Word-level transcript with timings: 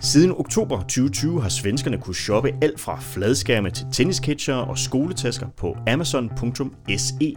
Siden 0.00 0.30
oktober 0.30 0.78
2020 0.78 1.42
har 1.42 1.48
svenskerne 1.48 1.98
kunne 1.98 2.14
shoppe 2.14 2.52
alt 2.62 2.80
fra 2.80 2.98
fladskærme 3.00 3.70
til 3.70 3.86
tennisketcher 3.92 4.54
og 4.54 4.78
skoletasker 4.78 5.46
på 5.56 5.76
amazon.se. 5.86 7.34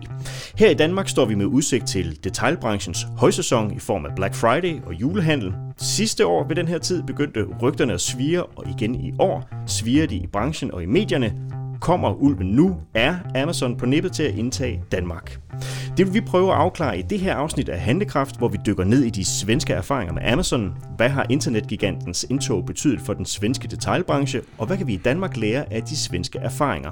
Her 0.55 0.69
i 0.69 0.73
Danmark 0.73 1.09
står 1.09 1.25
vi 1.25 1.35
med 1.35 1.45
udsigt 1.45 1.87
til 1.87 2.23
detailbranchens 2.23 3.07
højsæson 3.17 3.75
i 3.75 3.79
form 3.79 4.05
af 4.05 4.15
Black 4.15 4.35
Friday 4.35 4.81
og 4.85 4.93
julehandel. 4.93 5.53
Sidste 5.77 6.25
år 6.25 6.47
ved 6.47 6.55
den 6.55 6.67
her 6.67 6.77
tid 6.77 7.03
begyndte 7.03 7.45
rygterne 7.61 7.93
at 7.93 8.01
svire, 8.01 8.43
og 8.43 8.65
igen 8.69 8.95
i 8.95 9.13
år 9.19 9.49
sviger 9.67 10.07
de 10.07 10.15
i 10.15 10.27
branchen 10.27 10.73
og 10.73 10.83
i 10.83 10.85
medierne, 10.85 11.33
Kommer 11.81 12.13
ulven 12.13 12.47
nu? 12.47 12.77
Er 12.93 13.15
Amazon 13.35 13.77
på 13.77 13.85
nippet 13.85 14.11
til 14.11 14.23
at 14.23 14.35
indtage 14.35 14.83
Danmark? 14.91 15.39
Det 15.99 16.07
vil 16.07 16.13
vi 16.13 16.21
prøve 16.21 16.51
at 16.51 16.57
afklare 16.57 16.99
i 16.99 17.01
det 17.01 17.19
her 17.19 17.35
afsnit 17.35 17.69
af 17.69 17.79
Handekraft, 17.79 18.37
hvor 18.37 18.47
vi 18.47 18.57
dykker 18.65 18.83
ned 18.83 19.03
i 19.03 19.09
de 19.09 19.25
svenske 19.25 19.73
erfaringer 19.73 20.13
med 20.13 20.21
Amazon. 20.25 20.77
Hvad 20.97 21.09
har 21.09 21.25
internetgigantens 21.29 22.25
indtog 22.29 22.65
betydet 22.65 23.01
for 23.01 23.13
den 23.13 23.25
svenske 23.25 23.67
detailbranche, 23.67 24.41
og 24.57 24.67
hvad 24.67 24.77
kan 24.77 24.87
vi 24.87 24.93
i 24.93 24.97
Danmark 24.97 25.37
lære 25.37 25.73
af 25.73 25.83
de 25.83 25.97
svenske 25.97 26.39
erfaringer? 26.39 26.91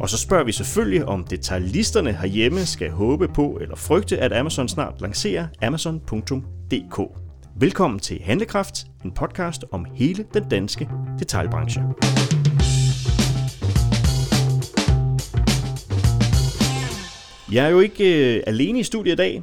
Og 0.00 0.08
så 0.08 0.18
spørger 0.18 0.44
vi 0.44 0.52
selvfølgelig, 0.52 1.04
om 1.04 1.24
detailisterne 1.24 2.12
herhjemme 2.12 2.66
skal 2.66 2.90
håbe 2.90 3.28
på 3.28 3.58
eller 3.60 3.76
frygte, 3.76 4.18
at 4.18 4.32
Amazon 4.32 4.68
snart 4.68 5.00
lancerer 5.00 5.46
amazon.dk. 5.62 7.00
Velkommen 7.56 8.00
til 8.00 8.20
Handlekraft, 8.24 8.86
en 9.04 9.12
podcast 9.12 9.64
om 9.72 9.86
hele 9.94 10.24
den 10.34 10.48
danske 10.48 10.88
detailbranche. 11.18 11.82
Jeg 17.52 17.64
er 17.64 17.68
jo 17.68 17.80
ikke 17.80 18.36
øh, 18.36 18.42
alene 18.46 18.80
i 18.80 18.82
studiet 18.82 19.12
i 19.12 19.16
dag. 19.16 19.42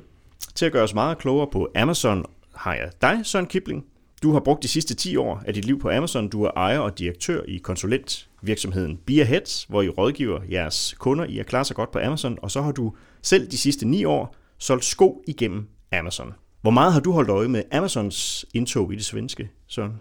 Til 0.56 0.66
at 0.66 0.72
gøre 0.72 0.84
os 0.84 0.94
meget 0.94 1.18
klogere 1.18 1.48
på 1.52 1.70
Amazon 1.76 2.26
har 2.56 2.74
jeg 2.74 2.92
dig, 3.02 3.20
Søren 3.24 3.46
Kipling. 3.46 3.86
Du 4.24 4.32
har 4.32 4.40
brugt 4.40 4.64
de 4.64 4.68
sidste 4.68 4.96
10 4.96 5.16
år 5.16 5.44
af 5.46 5.54
dit 5.54 5.66
liv 5.66 5.80
på 5.80 5.90
Amazon. 5.90 6.30
Du 6.30 6.44
er 6.44 6.52
ejer 6.56 6.80
og 6.80 7.00
direktør 7.00 7.42
i 7.48 7.58
konsulentvirksomheden 7.58 9.00
Beerhead, 9.06 9.68
hvor 9.68 9.82
I 9.82 9.90
rådgiver 9.90 10.40
jeres 10.52 10.96
kunder 11.00 11.26
i 11.26 11.40
at 11.40 11.46
klare 11.46 11.66
sig 11.66 11.76
godt 11.76 11.92
på 11.92 12.00
Amazon. 12.00 12.38
Og 12.42 12.52
så 12.52 12.62
har 12.62 12.72
du 12.72 12.94
selv 13.22 13.52
de 13.52 13.58
sidste 13.58 13.88
9 13.88 14.06
år 14.06 14.36
solgt 14.58 14.86
sko 14.86 15.24
igennem 15.28 15.68
Amazon. 15.92 16.34
Hvor 16.62 16.72
meget 16.72 16.94
har 16.94 17.00
du 17.00 17.12
holdt 17.12 17.30
øje 17.30 17.48
med 17.48 17.64
Amazons 17.72 18.46
indtog 18.54 18.94
i 18.94 18.96
det 18.96 19.06
svenske, 19.06 19.50
Søren? 19.68 19.94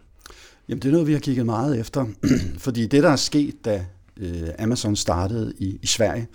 Jamen 0.68 0.82
det 0.82 0.88
er 0.88 0.92
noget, 0.92 1.06
vi 1.06 1.12
har 1.12 1.20
kigget 1.20 1.46
meget 1.46 1.80
efter. 1.80 2.06
Fordi 2.58 2.86
det, 2.86 3.02
der 3.02 3.10
er 3.10 3.16
sket, 3.16 3.64
da 3.64 3.86
øh, 4.18 4.48
Amazon 4.58 4.96
startede 4.96 5.52
i, 5.58 5.78
i 5.82 5.86
Sverige, 5.86 6.26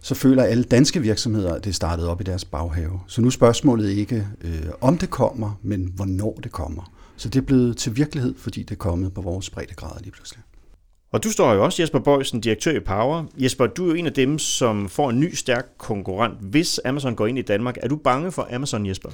så 0.00 0.14
føler 0.14 0.42
alle 0.42 0.64
danske 0.64 1.00
virksomheder, 1.00 1.54
at 1.54 1.64
det 1.64 1.74
startet 1.74 2.06
op 2.06 2.20
i 2.20 2.24
deres 2.24 2.44
baghave. 2.44 3.00
Så 3.06 3.20
nu 3.20 3.26
er 3.26 3.30
spørgsmålet 3.30 3.90
ikke, 3.90 4.26
øh, 4.40 4.66
om 4.80 4.98
det 4.98 5.10
kommer, 5.10 5.58
men 5.62 5.92
hvornår 5.94 6.38
det 6.42 6.52
kommer. 6.52 6.92
Så 7.16 7.28
det 7.28 7.40
er 7.40 7.44
blevet 7.44 7.76
til 7.76 7.96
virkelighed, 7.96 8.34
fordi 8.38 8.62
det 8.62 8.70
er 8.70 8.78
kommet 8.78 9.14
på 9.14 9.20
vores 9.20 9.50
breddegrad 9.50 10.00
lige 10.00 10.12
pludselig. 10.12 10.42
Og 11.12 11.24
du 11.24 11.30
står 11.30 11.54
jo 11.54 11.64
også, 11.64 11.82
Jesper 11.82 11.98
Bøjsen, 11.98 12.40
direktør 12.40 12.76
i 12.76 12.80
Power. 12.80 13.24
Jesper, 13.38 13.66
du 13.66 13.84
er 13.84 13.88
jo 13.88 13.94
en 13.94 14.06
af 14.06 14.12
dem, 14.12 14.38
som 14.38 14.88
får 14.88 15.10
en 15.10 15.20
ny 15.20 15.34
stærk 15.34 15.66
konkurrent, 15.78 16.34
hvis 16.40 16.80
Amazon 16.84 17.14
går 17.14 17.26
ind 17.26 17.38
i 17.38 17.42
Danmark. 17.42 17.76
Er 17.82 17.88
du 17.88 17.96
bange 17.96 18.32
for 18.32 18.48
Amazon, 18.52 18.86
Jesper? 18.86 19.08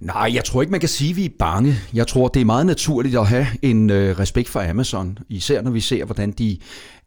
Nej, 0.00 0.30
jeg 0.34 0.44
tror 0.44 0.62
ikke, 0.62 0.70
man 0.70 0.80
kan 0.80 0.88
sige, 0.88 1.10
at 1.10 1.16
vi 1.16 1.24
er 1.24 1.30
bange. 1.38 1.74
Jeg 1.94 2.06
tror, 2.06 2.28
det 2.28 2.40
er 2.40 2.44
meget 2.44 2.66
naturligt 2.66 3.16
at 3.16 3.26
have 3.26 3.46
en 3.62 3.90
øh, 3.90 4.18
respekt 4.18 4.48
for 4.48 4.60
Amazon, 4.70 5.18
især 5.28 5.62
når 5.62 5.70
vi 5.70 5.80
ser, 5.80 6.04
hvordan 6.04 6.32
de 6.32 6.58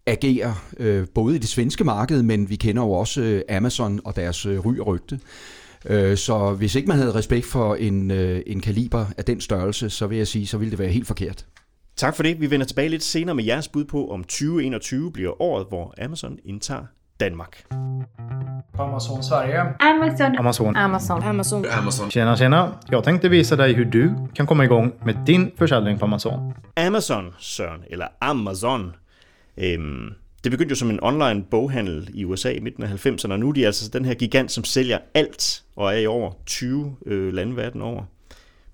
agerer 0.08 0.54
øh, 0.78 1.08
både 1.16 1.36
i 1.36 1.40
det 1.40 1.50
svenske 1.50 1.84
marked, 1.84 2.24
men 2.24 2.50
vi 2.50 2.56
kender 2.56 2.84
jo 2.84 2.92
også 2.92 3.22
øh, 3.22 3.42
Amazon 3.50 4.00
og 4.06 4.16
deres 4.16 4.46
øh, 4.46 4.66
ry 4.66 4.80
og 4.80 4.88
rygte. 4.88 5.20
Øh, 5.86 6.18
så 6.18 6.54
hvis 6.54 6.76
ikke 6.76 6.88
man 6.88 6.98
havde 6.98 7.16
respekt 7.16 7.46
for 7.46 7.76
en, 7.76 8.12
øh, 8.12 8.42
en 8.48 8.62
kaliber 8.62 9.06
af 9.18 9.24
den 9.24 9.42
størrelse, 9.42 9.90
så 9.90 10.08
vil 10.08 10.18
jeg 10.18 10.28
sige, 10.28 10.48
så 10.48 10.58
ville 10.58 10.72
det 10.72 10.80
være 10.80 10.90
helt 10.90 11.08
forkert. 11.08 11.46
Tak 11.96 12.16
for 12.16 12.24
det. 12.24 12.42
Vi 12.42 12.52
vender 12.52 12.66
tilbage 12.66 12.90
lidt 12.90 13.04
senere 13.04 13.36
med 13.36 13.44
jeres 13.44 13.68
bud 13.68 13.86
på, 13.86 14.12
om 14.12 14.24
2021 14.24 15.12
bliver 15.12 15.42
året, 15.42 15.66
hvor 15.70 15.94
Amazon 16.04 16.38
indtager 16.46 16.84
Danmark. 17.20 17.64
Amazon 18.80 19.24
Sverige. 19.24 19.60
Amazon. 19.80 20.36
Amazon. 20.38 20.76
Amazon. 20.76 21.24
Amazon. 21.24 21.66
Amazon. 21.66 22.10
Tjena, 22.10 22.36
tjena. 22.36 22.68
Jag 22.92 23.04
tänkte 23.04 23.30
visa 23.30 23.56
dig 23.56 23.76
hur 23.76 23.86
du 23.86 24.28
kan 24.36 24.48
komma 24.48 24.64
igång 24.64 24.94
med 25.06 25.16
din 25.28 25.52
försäljning 25.58 26.00
på 26.00 26.06
Amazon. 26.06 26.54
Amazon, 26.76 27.34
Søren, 27.40 27.84
eller 27.90 28.08
Amazon, 28.20 28.94
Øhm, 29.58 30.10
det 30.44 30.52
begyndte 30.52 30.72
jo 30.72 30.76
som 30.76 30.90
en 30.90 31.04
online 31.04 31.44
boghandel 31.52 32.10
i 32.14 32.26
USA 32.26 32.52
i 32.52 32.60
midten 32.60 32.84
af 32.84 33.06
90'erne, 33.08 33.32
og 33.32 33.40
nu 33.40 33.50
er 33.50 33.54
de 33.54 33.66
altså 33.66 33.90
den 33.90 34.06
her 34.06 34.14
gigant, 34.14 34.52
som 34.52 34.64
sælger 34.64 34.98
alt, 35.14 35.64
og 35.76 35.94
er 35.94 35.98
i 35.98 36.06
over 36.06 36.32
20 36.46 36.96
øh, 37.06 37.34
lande 37.34 37.56
verden 37.56 37.82
over. 37.82 38.04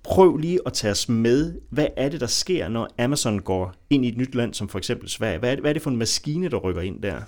Prøv 0.03 0.37
lige 0.37 0.59
at 0.65 0.73
tage 0.73 0.91
os 0.91 1.09
med. 1.09 1.53
Hvad 1.69 1.87
er 1.97 2.09
det, 2.09 2.21
der 2.21 2.27
sker, 2.27 2.67
når 2.67 2.89
Amazon 2.99 3.39
går 3.39 3.73
ind 3.89 4.05
i 4.05 4.07
et 4.07 4.17
nyt 4.17 4.35
land, 4.35 4.53
som 4.53 4.69
for 4.69 4.77
eksempel 4.77 5.09
Sverige? 5.09 5.37
Hvad 5.37 5.51
er 5.51 5.55
det, 5.55 5.63
hvad 5.63 5.71
er 5.71 5.73
det 5.73 5.81
for 5.81 5.89
en 5.89 5.97
maskine, 5.97 6.49
der 6.49 6.57
rykker 6.57 6.81
ind 6.81 7.01
der? 7.01 7.21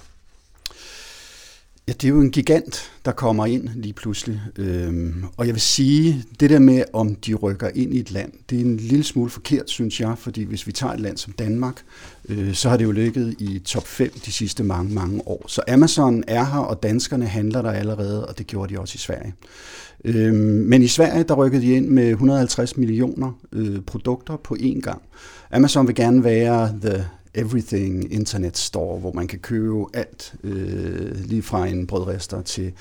Ja, 1.88 1.94
det 1.94 2.04
er 2.04 2.10
jo 2.10 2.22
en 2.22 2.32
gigant, 2.32 2.92
der 3.06 3.12
kommer 3.12 3.46
ind 3.46 3.70
lige 3.76 3.94
pludselig. 3.94 4.42
Øhm, 4.58 5.24
og 5.38 5.46
jeg 5.46 5.54
vil 5.54 5.62
sige, 5.62 6.24
det 6.40 6.50
der 6.50 6.60
med, 6.60 6.84
om 6.94 7.16
de 7.16 7.34
rykker 7.34 7.70
ind 7.76 7.94
i 7.94 8.00
et 8.00 8.12
land, 8.12 8.32
det 8.50 8.58
er 8.58 8.62
en 8.62 8.78
lille 8.78 9.04
smule 9.04 9.30
forkert, 9.30 9.70
synes 9.70 10.00
jeg, 10.00 10.18
fordi 10.18 10.44
hvis 10.44 10.68
vi 10.68 10.72
tager 10.72 10.94
et 10.94 11.00
land 11.00 11.18
som 11.18 11.34
Danmark, 11.34 11.82
øh, 12.30 12.54
så 12.54 12.70
har 12.70 12.78
det 12.78 12.84
jo 12.84 12.92
ligget 12.92 13.36
i 13.40 13.60
top 13.60 13.88
5 13.88 14.12
de 14.26 14.32
sidste 14.32 14.64
mange, 14.64 14.94
mange 14.94 15.22
år. 15.28 15.46
Så 15.48 15.62
Amazon 15.68 16.24
er 16.28 16.46
her, 16.46 16.60
og 16.60 16.84
danskerne 16.84 17.26
handler 17.26 17.62
der 17.62 17.72
allerede, 17.72 18.26
og 18.28 18.38
det 18.38 18.48
gjorde 18.48 18.74
de 18.74 18.80
også 18.80 18.96
i 18.96 19.00
Sverige. 19.00 19.34
Øhm, 20.06 20.36
men 20.38 20.82
i 20.82 20.88
Sverige, 20.88 21.24
der 21.24 21.34
rykkede 21.34 21.62
de 21.62 21.72
ind 21.72 21.88
med 21.88 22.10
150 22.10 22.78
millioner 22.78 23.32
øh, 23.52 23.82
produkter 23.82 24.38
på 24.38 24.58
én 24.60 24.82
gang. 24.82 25.02
Amazon 25.52 25.88
vil 25.88 25.96
gerne 25.96 26.24
være 26.24 26.80
the 26.82 27.06
everything 27.36 28.14
internet 28.14 28.58
store, 28.58 29.00
hvor 29.00 29.12
man 29.14 29.28
kan 29.28 29.40
købe 29.40 29.86
alt, 29.94 30.36
øh, 30.44 31.26
lige 31.26 31.42
fra 31.42 31.68
en 31.68 31.88
brødrester 31.88 32.42
til 32.42 32.74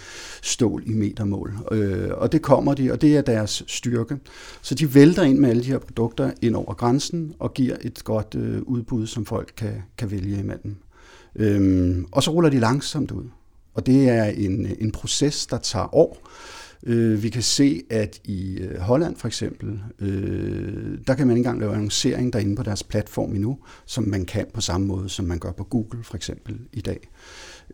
stål 0.43 0.83
i 0.87 0.93
metermål. 0.93 1.55
Øh, 1.73 2.11
og 2.11 2.33
det 2.33 2.43
kommer 2.43 2.75
de, 2.75 2.93
og 2.93 3.03
det 3.03 3.17
er 3.17 3.23
deres 3.23 3.63
styrke. 3.67 4.17
Så 4.63 4.75
de 4.75 4.95
vælter 4.95 5.23
ind 5.23 5.39
med 5.39 5.51
alle 5.51 5.63
de 5.63 5.69
her 5.69 5.79
produkter 5.79 6.31
ind 6.43 6.57
over 6.57 6.75
grænsen 6.75 7.35
og 7.39 7.55
giver 7.55 7.77
et 7.81 8.05
godt 8.05 8.35
øh, 8.39 8.63
udbud, 8.63 9.07
som 9.07 9.27
folk 9.27 9.53
kan, 9.57 9.83
kan 9.99 10.11
vælge 10.11 10.39
imellem. 10.39 10.77
Øh, 11.37 12.05
og 12.13 12.23
så 12.23 12.31
ruller 12.31 12.51
de 12.51 12.61
langsomt 12.61 13.11
ud. 13.11 13.25
Og 13.75 13.87
det 13.87 14.09
er 14.09 14.25
en, 14.25 14.67
en 14.79 14.93
proces, 14.93 15.47
der 15.47 15.59
tager 15.59 15.95
år. 15.95 16.29
Øh, 16.87 17.23
vi 17.23 17.29
kan 17.29 17.43
se, 17.43 17.83
at 17.91 18.21
i 18.25 18.59
øh, 18.59 18.81
Holland 18.81 19.17
for 19.17 19.27
eksempel, 19.27 19.83
øh, 20.01 20.99
der 21.07 21.15
kan 21.15 21.27
man 21.27 21.37
ikke 21.37 21.47
engang 21.47 21.61
lave 21.61 21.73
annoncering 21.75 22.33
derinde 22.33 22.57
på 22.57 22.63
deres 22.63 22.83
platform 22.83 23.35
endnu, 23.35 23.59
som 23.87 24.05
man 24.05 24.25
kan 24.25 24.47
på 24.55 24.61
samme 24.61 24.87
måde, 24.87 25.09
som 25.09 25.25
man 25.25 25.39
gør 25.39 25.53
på 25.53 25.65
Google 25.65 26.05
for 26.05 26.17
eksempel 26.17 26.59
i 26.73 26.81
dag. 26.81 27.09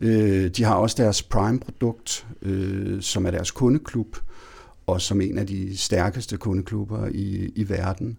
Øh, 0.01 0.49
de 0.49 0.63
har 0.63 0.75
også 0.75 0.95
deres 1.03 1.23
Prime-produkt, 1.23 2.27
øh, 2.41 3.01
som 3.01 3.25
er 3.25 3.31
deres 3.31 3.51
kundeklub, 3.51 4.17
og 4.91 5.01
som 5.01 5.21
en 5.21 5.37
af 5.37 5.47
de 5.47 5.77
stærkeste 5.77 6.37
kundeklubber 6.37 7.07
i, 7.07 7.51
i 7.55 7.69
verden, 7.69 8.17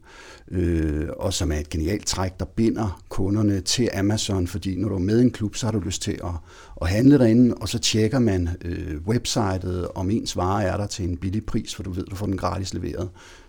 øh, 0.51 1.09
og 1.17 1.33
som 1.33 1.53
er 1.53 1.57
et 1.57 1.69
genialt 1.69 2.07
træk, 2.07 2.39
der 2.39 2.45
binder 2.45 3.03
kunderne 3.09 3.61
til 3.61 3.89
Amazon, 3.95 4.47
fordi 4.47 4.77
når 4.77 4.89
du 4.89 4.95
er 4.95 4.99
med 4.99 5.19
i 5.19 5.23
en 5.23 5.31
klub, 5.31 5.57
så 5.57 5.67
har 5.67 5.73
du 5.73 5.79
lyst 5.79 6.03
til 6.03 6.19
at, 6.25 6.35
at 6.83 6.89
handle 6.89 7.19
derinde, 7.19 7.55
og 7.55 7.69
så 7.69 7.79
tjekker 7.79 8.19
man 8.19 8.49
øh, 8.65 9.01
websitet, 9.07 9.89
om 9.95 10.11
ens 10.11 10.37
vare 10.37 10.65
er 10.65 10.77
der 10.77 10.87
til 10.87 11.09
en 11.09 11.17
billig 11.17 11.47
pris, 11.47 11.75
for 11.75 11.83
du 11.83 11.91
ved, 11.91 12.05
du 12.05 12.17
får 12.17 12.27
den 12.27 12.37
gratis 12.37 12.75
leveret. 12.75 13.09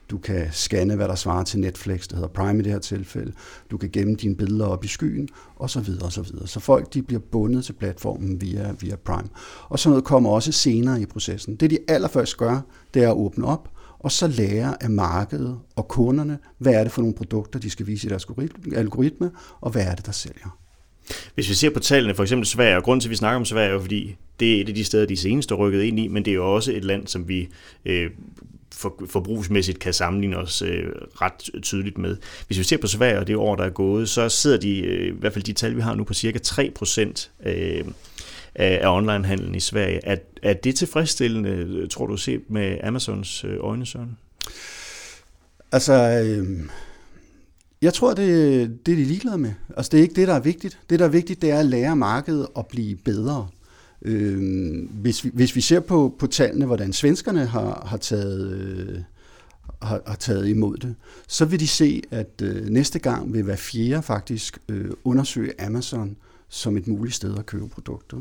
Du 0.10 0.18
kan 0.18 0.48
scanne, 0.52 0.96
hvad 0.96 1.08
der 1.08 1.16
svarer 1.16 1.44
til 1.44 1.60
Netflix, 1.60 2.08
det 2.08 2.14
hedder 2.14 2.28
Prime 2.28 2.60
i 2.60 2.62
det 2.62 2.72
her 2.72 2.80
tilfælde. 2.80 3.32
Du 3.72 3.78
kan 3.78 3.90
gemme 3.90 4.16
dine 4.16 4.36
billeder 4.36 4.66
op 4.66 4.84
i 4.84 4.88
skyen, 4.88 5.30
og 5.56 5.70
så 5.70 5.80
videre, 5.80 6.06
og 6.06 6.12
så 6.12 6.22
videre. 6.22 6.48
Så 6.48 6.60
folk 6.60 6.94
de 6.94 7.02
bliver 7.02 7.22
bundet 7.32 7.66
til 7.66 7.74
platformen 7.74 8.42
via, 8.42 8.76
via 8.80 8.96
Prime. 8.96 9.30
Og 9.70 9.80
sådan 9.80 9.92
noget 9.92 10.04
kommer 10.04 10.30
også 10.30 10.52
senere 10.52 11.02
i 11.02 11.06
processen. 11.06 11.56
Det 11.56 11.70
de 11.70 11.78
allerførst 11.88 12.38
gør, 12.38 12.62
det 12.94 13.04
er 13.04 13.10
at 13.10 13.16
åbne 13.16 13.46
op, 13.46 13.70
og 14.00 14.12
så 14.12 14.28
lære 14.28 14.84
af 14.84 14.90
markedet 14.90 15.60
og 15.76 15.88
kunderne, 15.88 16.38
hvad 16.58 16.74
er 16.74 16.84
det 16.84 16.92
for 16.92 17.02
nogle 17.02 17.16
produkter, 17.16 17.60
de 17.60 17.70
skal 17.70 17.88
vise 17.88 18.08
i 18.08 18.10
deres 18.10 18.28
algoritme, 18.76 19.32
og 19.62 19.72
hvad 19.72 19.84
er 19.86 19.96
det, 19.96 20.06
der 20.06 20.12
sælger. 20.12 20.58
Hvis 21.36 21.50
vi 21.50 21.54
ser 21.54 21.70
på 21.70 21.80
tallene, 21.80 22.16
for 22.16 22.24
eksempel 22.24 22.46
Sverige, 22.46 22.78
og 22.78 22.84
grunden 22.84 23.02
til, 23.02 23.08
at 23.08 23.12
vi 23.12 23.16
snakker 23.16 23.40
om 23.40 23.46
Sverige, 23.46 23.70
er 23.70 23.74
jo 23.74 23.80
fordi 23.80 24.16
det 24.40 24.58
er 24.58 24.62
et 24.62 24.70
af 24.70 24.76
de 24.76 24.84
steder, 24.84 25.06
de 25.06 25.18
seneste 25.18 25.54
er 25.54 25.58
rykket 25.58 25.82
ind 25.82 26.00
i, 26.00 26.08
men 26.08 26.26
det 26.26 26.32
er 26.32 26.36
jo 26.36 26.56
også 26.56 26.72
et 26.72 26.86
land, 26.86 27.08
som 27.08 27.28
vi 27.28 27.50
øh, 27.86 28.10
for, 28.74 29.04
forbrugsmæssigt 29.10 29.80
kan 29.80 29.94
sammenligne 29.94 30.38
os 30.38 30.62
øh, 30.62 30.86
ret 31.22 31.64
tydeligt 31.64 31.98
med. 31.98 32.18
Hvis 32.48 32.58
vi 32.58 32.64
ser 32.64 32.78
på 32.78 32.88
Sverige 32.88 33.20
og 33.20 33.28
det 33.28 33.36
år, 33.36 33.56
der 33.56 33.64
er 33.64 33.70
gået, 33.70 34.10
så 34.10 34.30
sidder 34.30 34.58
de, 34.58 34.80
øh, 34.80 35.08
i 35.08 35.20
hvert 35.20 35.34
fald 35.34 35.44
de 35.44 35.54
tal, 35.54 35.76
vi 35.76 35.82
har 35.82 35.96
nu, 35.96 36.04
på 36.04 36.14
cirka 36.14 36.40
3 36.40 36.72
procent 36.76 37.32
øh, 37.46 37.86
af 38.56 38.96
onlinehandlen 38.96 39.56
i 39.56 39.60
Sverige. 39.60 40.00
Er, 40.06 40.16
er 40.44 40.54
det 40.54 40.76
tilfredsstillende, 40.76 41.88
tror 41.88 42.06
du, 42.06 42.18
set 42.18 42.42
med 42.50 42.78
Amazons 42.84 43.44
øh, 43.44 43.58
øjne, 43.60 43.86
Søren? 43.86 44.18
Altså, 45.72 45.94
øh, 45.94 46.60
jeg 47.82 47.94
tror, 47.94 48.14
det, 48.14 48.28
det 48.86 48.92
er 48.92 48.96
de 48.96 49.04
ligeglade 49.04 49.38
med. 49.38 49.54
Altså, 49.78 49.90
det 49.90 49.98
er 49.98 50.02
ikke 50.02 50.16
det, 50.16 50.28
der 50.28 50.34
er 50.34 50.40
vigtigt. 50.40 50.80
Det, 50.90 51.00
der 51.00 51.06
er 51.06 51.10
vigtigt, 51.10 51.42
det 51.42 51.52
er 51.52 51.60
at 51.60 51.66
lære 51.66 51.96
markedet 51.96 52.48
at 52.58 52.68
blive 52.68 52.96
bedre. 52.96 53.48
Øh, 54.06 54.90
hvis, 54.90 55.24
vi, 55.24 55.32
hvis 55.34 55.56
vi 55.56 55.62
ser 55.62 55.80
på, 55.80 56.16
på 56.20 56.28
tallene, 56.28 56.66
hvordan 56.66 56.94
svenskerne 56.94 57.46
har, 57.46 57.88
har 57.88 57.98
taget... 57.98 58.52
Øh, 58.52 59.00
har, 59.82 60.02
har 60.08 60.16
taget 60.16 60.48
imod 60.48 60.78
det, 60.78 60.96
så 61.28 61.46
vil 61.46 61.60
de 61.60 61.68
se, 61.68 62.02
at 62.12 62.42
øh, 62.42 62.70
næste 62.70 63.00
gang 63.00 63.34
vil 63.34 63.44
hver 63.44 63.56
fjerde 63.56 64.04
faktisk 64.04 64.60
øh, 64.70 64.92
undersøge 65.04 65.62
Amazon 65.62 66.16
som 66.50 66.78
et 66.78 66.88
muligt 66.88 67.16
sted 67.16 67.38
at 67.38 67.46
købe 67.46 67.68
produkter. 67.68 68.18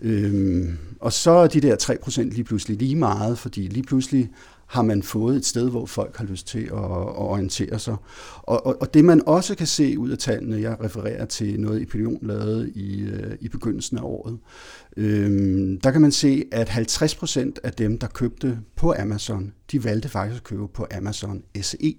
Øhm, 0.00 0.78
og 1.00 1.12
så 1.12 1.30
er 1.30 1.46
de 1.46 1.60
der 1.60 1.76
3% 2.06 2.22
lige 2.22 2.44
pludselig 2.44 2.76
lige 2.78 2.96
meget, 2.96 3.38
fordi 3.38 3.60
lige 3.60 3.82
pludselig 3.82 4.30
har 4.74 4.82
man 4.82 5.02
fået 5.02 5.36
et 5.36 5.46
sted, 5.46 5.70
hvor 5.70 5.86
folk 5.86 6.16
har 6.16 6.24
lyst 6.24 6.46
til 6.46 6.58
at, 6.58 6.72
at 6.72 7.16
orientere 7.16 7.78
sig. 7.78 7.96
Og, 8.42 8.66
og, 8.66 8.76
og 8.80 8.94
det 8.94 9.04
man 9.04 9.22
også 9.26 9.54
kan 9.54 9.66
se 9.66 9.98
ud 9.98 10.10
af 10.10 10.18
tallene, 10.18 10.60
jeg 10.60 10.76
refererer 10.84 11.24
til 11.24 11.60
noget, 11.60 11.82
Epilion 11.82 12.18
lavede 12.22 12.70
i, 12.70 13.02
øh, 13.02 13.36
i 13.40 13.48
begyndelsen 13.48 13.98
af 13.98 14.02
året, 14.02 14.38
øhm, 14.96 15.80
der 15.80 15.90
kan 15.90 16.00
man 16.00 16.12
se, 16.12 16.44
at 16.52 16.68
50% 16.68 17.52
af 17.64 17.72
dem, 17.72 17.98
der 17.98 18.06
købte 18.06 18.58
på 18.76 18.94
Amazon, 18.98 19.52
de 19.72 19.84
valgte 19.84 20.08
faktisk 20.08 20.40
at 20.40 20.44
købe 20.44 20.68
på 20.68 20.86
Amazon 20.96 21.42
SE. 21.62 21.94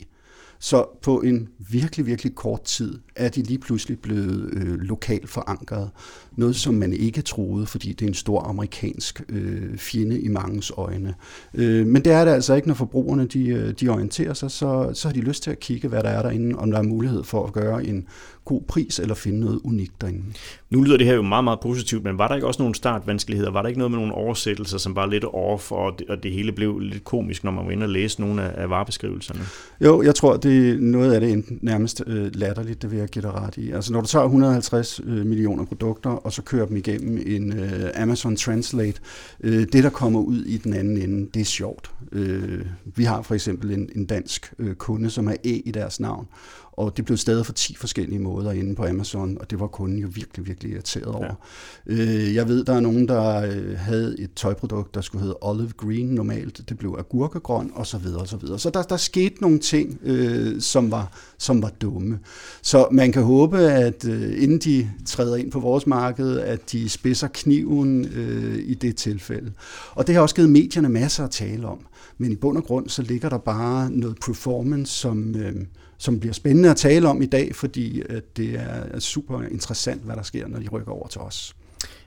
Så 0.59 0.85
på 1.01 1.21
en 1.21 1.49
virkelig, 1.69 2.05
virkelig 2.05 2.35
kort 2.35 2.63
tid 2.63 2.99
er 3.15 3.29
de 3.29 3.41
lige 3.41 3.59
pludselig 3.59 3.99
blevet 3.99 4.53
øh, 4.53 4.79
lokalt 4.79 5.29
forankret. 5.29 5.89
Noget, 6.35 6.55
som 6.55 6.73
man 6.73 6.93
ikke 6.93 7.21
troede, 7.21 7.65
fordi 7.65 7.93
det 7.93 8.05
er 8.05 8.09
en 8.09 8.13
stor 8.13 8.41
amerikansk 8.41 9.21
øh, 9.29 9.77
fjende 9.77 10.21
i 10.21 10.27
mangens 10.27 10.71
øjne. 10.77 11.13
Øh, 11.53 11.87
men 11.87 12.05
det 12.05 12.13
er 12.13 12.25
det 12.25 12.31
altså 12.31 12.53
ikke, 12.53 12.67
når 12.67 12.75
forbrugerne 12.75 13.25
de, 13.25 13.47
øh, 13.47 13.71
de 13.71 13.89
orienterer 13.89 14.33
sig, 14.33 14.51
så, 14.51 14.91
så 14.93 15.07
har 15.07 15.13
de 15.13 15.21
lyst 15.21 15.43
til 15.43 15.51
at 15.51 15.59
kigge, 15.59 15.87
hvad 15.87 16.03
der 16.03 16.09
er 16.09 16.21
derinde, 16.21 16.55
om 16.55 16.71
der 16.71 16.77
er 16.77 16.83
mulighed 16.83 17.23
for 17.23 17.45
at 17.47 17.53
gøre 17.53 17.85
en 17.85 18.07
god 18.45 18.61
pris 18.67 18.99
eller 18.99 19.15
finde 19.15 19.39
noget 19.39 19.59
unikt 19.63 20.01
derinde. 20.01 20.23
Nu 20.69 20.81
lyder 20.81 20.97
det 20.97 21.07
her 21.07 21.13
jo 21.13 21.21
meget, 21.21 21.43
meget 21.43 21.59
positivt, 21.59 22.03
men 22.03 22.17
var 22.17 22.27
der 22.27 22.35
ikke 22.35 22.47
også 22.47 22.61
nogle 22.61 22.75
startvanskeligheder? 22.75 23.51
Var 23.51 23.61
der 23.61 23.69
ikke 23.69 23.79
noget 23.79 23.91
med 23.91 23.99
nogle 23.99 24.13
oversættelser, 24.13 24.77
som 24.77 24.95
var 24.95 25.05
lidt 25.05 25.25
off, 25.33 25.71
og 25.71 25.99
det, 25.99 26.09
og 26.09 26.23
det 26.23 26.31
hele 26.31 26.51
blev 26.51 26.79
lidt 26.79 27.03
komisk, 27.03 27.43
når 27.43 27.51
man 27.51 27.65
var 27.65 27.71
inde 27.71 27.83
og 27.83 27.89
læse 27.89 28.21
nogle 28.21 28.43
af, 28.43 28.61
af 28.61 28.69
varebeskrivelserne? 28.69 29.39
Jo, 29.81 30.01
jeg 30.01 30.15
tror, 30.15 30.37
det 30.37 30.69
er 30.69 30.77
noget 30.79 31.13
af 31.13 31.21
det 31.21 31.43
nærmest 31.61 32.03
øh, 32.07 32.31
latterligt, 32.33 32.81
det 32.81 32.91
vil 32.91 32.99
jeg 32.99 33.07
give 33.07 33.21
dig 33.21 33.33
ret 33.33 33.57
i. 33.57 33.71
Altså 33.71 33.93
når 33.93 34.01
du 34.01 34.07
tager 34.07 34.25
150 34.25 35.01
øh, 35.03 35.25
millioner 35.25 35.65
produkter, 35.65 36.09
og 36.25 36.33
så 36.33 36.41
kører 36.41 36.65
dem 36.65 36.77
igennem 36.77 37.23
en 37.25 37.59
øh, 37.59 37.91
Amazon 37.95 38.35
Translate, 38.35 39.01
øh, 39.39 39.67
det 39.73 39.83
der 39.83 39.89
kommer 39.89 40.19
ud 40.19 40.45
i 40.45 40.57
den 40.57 40.73
anden 40.73 40.97
ende, 40.97 41.29
det 41.33 41.39
er 41.39 41.45
sjovt. 41.45 41.91
Øh, 42.11 42.65
vi 42.95 43.03
har 43.03 43.21
for 43.21 43.35
eksempel 43.35 43.71
en, 43.71 43.89
en 43.95 44.05
dansk 44.05 44.53
øh, 44.59 44.75
kunde, 44.75 45.09
som 45.09 45.27
har 45.27 45.37
E 45.43 45.49
i 45.49 45.71
deres 45.71 45.99
navn, 45.99 46.27
og 46.77 46.97
det 46.97 47.05
blev 47.05 47.17
stadig 47.17 47.45
for 47.45 47.53
10 47.53 47.75
forskellige 47.75 48.19
måder 48.19 48.51
inde 48.51 48.75
på 48.75 48.85
Amazon, 48.85 49.37
og 49.39 49.49
det 49.49 49.59
var 49.59 49.67
kunden 49.67 49.99
jo 49.99 50.07
virkelig, 50.11 50.47
virkelig 50.47 50.71
irriteret 50.71 51.05
over. 51.05 51.35
Ja. 51.87 51.93
Øh, 51.93 52.35
jeg 52.35 52.47
ved, 52.47 52.63
der 52.63 52.73
er 52.73 52.79
nogen, 52.79 53.07
der 53.07 53.41
øh, 53.41 53.77
havde 53.77 54.15
et 54.19 54.29
tøjprodukt, 54.35 54.95
der 54.95 55.01
skulle 55.01 55.21
hedde 55.21 55.37
olive 55.41 55.71
green 55.77 56.05
normalt, 56.05 56.69
det 56.69 56.77
blev 56.77 56.95
agurkegrøn, 56.99 57.71
og 57.75 57.87
så 57.87 57.97
videre, 57.97 58.21
og 58.21 58.27
så 58.27 58.37
videre. 58.37 58.59
Så 58.59 58.69
der, 58.69 58.83
der 58.83 58.97
skete 58.97 59.35
nogle 59.41 59.59
ting, 59.59 59.99
øh, 60.03 60.61
som, 60.61 60.91
var, 60.91 61.11
som 61.37 61.61
var 61.61 61.69
dumme. 61.81 62.19
Så 62.61 62.87
man 62.91 63.11
kan 63.11 63.23
håbe, 63.23 63.57
at 63.57 64.05
øh, 64.05 64.43
inden 64.43 64.59
de 64.59 64.91
træder 65.05 65.35
ind 65.35 65.51
på 65.51 65.59
vores 65.59 65.87
marked, 65.87 66.39
at 66.39 66.71
de 66.71 66.89
spidser 66.89 67.27
kniven 67.27 68.05
øh, 68.05 68.55
i 68.65 68.73
det 68.73 68.95
tilfælde. 68.95 69.51
Og 69.91 70.07
det 70.07 70.15
har 70.15 70.21
også 70.21 70.35
givet 70.35 70.49
medierne 70.49 70.89
masser 70.89 71.23
at 71.23 71.31
tale 71.31 71.67
om. 71.67 71.79
Men 72.17 72.31
i 72.31 72.35
bund 72.35 72.57
og 72.57 72.63
grund, 72.63 72.89
så 72.89 73.01
ligger 73.01 73.29
der 73.29 73.37
bare 73.37 73.91
noget 73.91 74.17
performance, 74.25 74.93
som... 74.93 75.35
Øh, 75.35 75.55
som 75.97 76.19
bliver 76.19 76.33
spændende 76.33 76.69
at 76.69 76.77
tale 76.77 77.07
om 77.07 77.21
i 77.21 77.25
dag, 77.25 77.55
fordi 77.55 78.01
at 78.09 78.37
det 78.37 78.55
er 78.55 78.99
super 78.99 79.41
interessant, 79.41 80.01
hvad 80.01 80.15
der 80.15 80.23
sker, 80.23 80.47
når 80.47 80.59
de 80.59 80.67
rykker 80.67 80.91
over 80.91 81.07
til 81.07 81.21
os. 81.21 81.55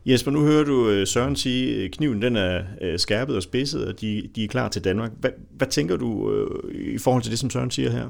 Jesper, 0.07 0.31
nu 0.31 0.45
hører 0.45 0.65
du 0.65 0.89
øh, 0.89 1.07
Søren 1.07 1.37
sige, 1.37 1.85
at 1.85 1.91
kniven 1.91 2.23
den 2.23 2.37
er 2.37 2.63
øh, 2.81 2.99
skærpet 2.99 3.37
og 3.37 3.43
spidset, 3.43 3.87
og 3.87 4.01
de, 4.01 4.29
de 4.35 4.45
er 4.45 4.49
klar 4.49 4.69
til 4.69 4.85
Danmark. 4.85 5.13
Hvad, 5.21 5.31
hvad 5.51 5.67
tænker 5.67 5.97
du 5.97 6.33
øh, 6.33 6.95
i 6.95 6.99
forhold 6.99 7.23
til 7.23 7.31
det, 7.31 7.39
som 7.39 7.51
Søren 7.51 7.71
siger 7.71 7.91
her? 7.91 8.09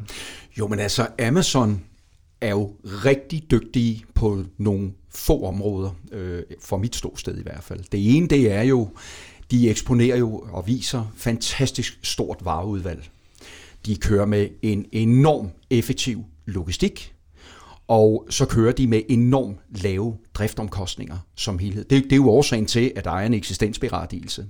Jo, 0.59 0.67
men 0.67 0.79
altså 0.79 1.07
Amazon 1.23 1.83
er 2.41 2.51
jo 2.51 2.73
rigtig 2.85 3.51
dygtige 3.51 4.05
på 4.15 4.45
nogle 4.59 4.93
få 5.11 5.45
områder, 5.45 5.91
øh, 6.13 6.43
for 6.61 6.77
mit 6.77 6.97
ståsted 6.97 7.39
i 7.39 7.43
hvert 7.43 7.65
fald. 7.65 7.81
Det 7.93 8.17
ene, 8.17 8.29
det 8.29 8.53
er 8.53 8.63
jo, 8.63 8.89
de 9.51 9.71
eksponerer 9.71 10.17
jo 10.17 10.45
og 10.53 10.67
viser 10.67 11.13
fantastisk 11.17 11.99
stort 12.03 12.39
vareudvalg. 12.41 13.11
De 13.87 13.97
kører 13.97 14.27
med 14.27 14.49
en 14.63 14.87
enorm 14.93 15.51
effektiv 15.71 16.25
logistik, 16.47 17.15
og 17.89 18.27
så 18.31 18.47
kører 18.47 18.73
de 18.73 18.87
med 18.87 19.03
enormt 19.09 19.57
lave 19.71 20.17
driftomkostninger 20.35 21.17
som 21.35 21.59
helhed. 21.59 21.85
Det, 21.85 22.05
det 22.05 22.13
er 22.13 22.17
jo 22.17 22.29
årsagen 22.29 22.67
til, 22.67 22.93
at 22.97 23.05
der 23.05 23.11
er 23.11 23.27
en 23.27 23.35
eksistensberettigelse. 23.35 24.47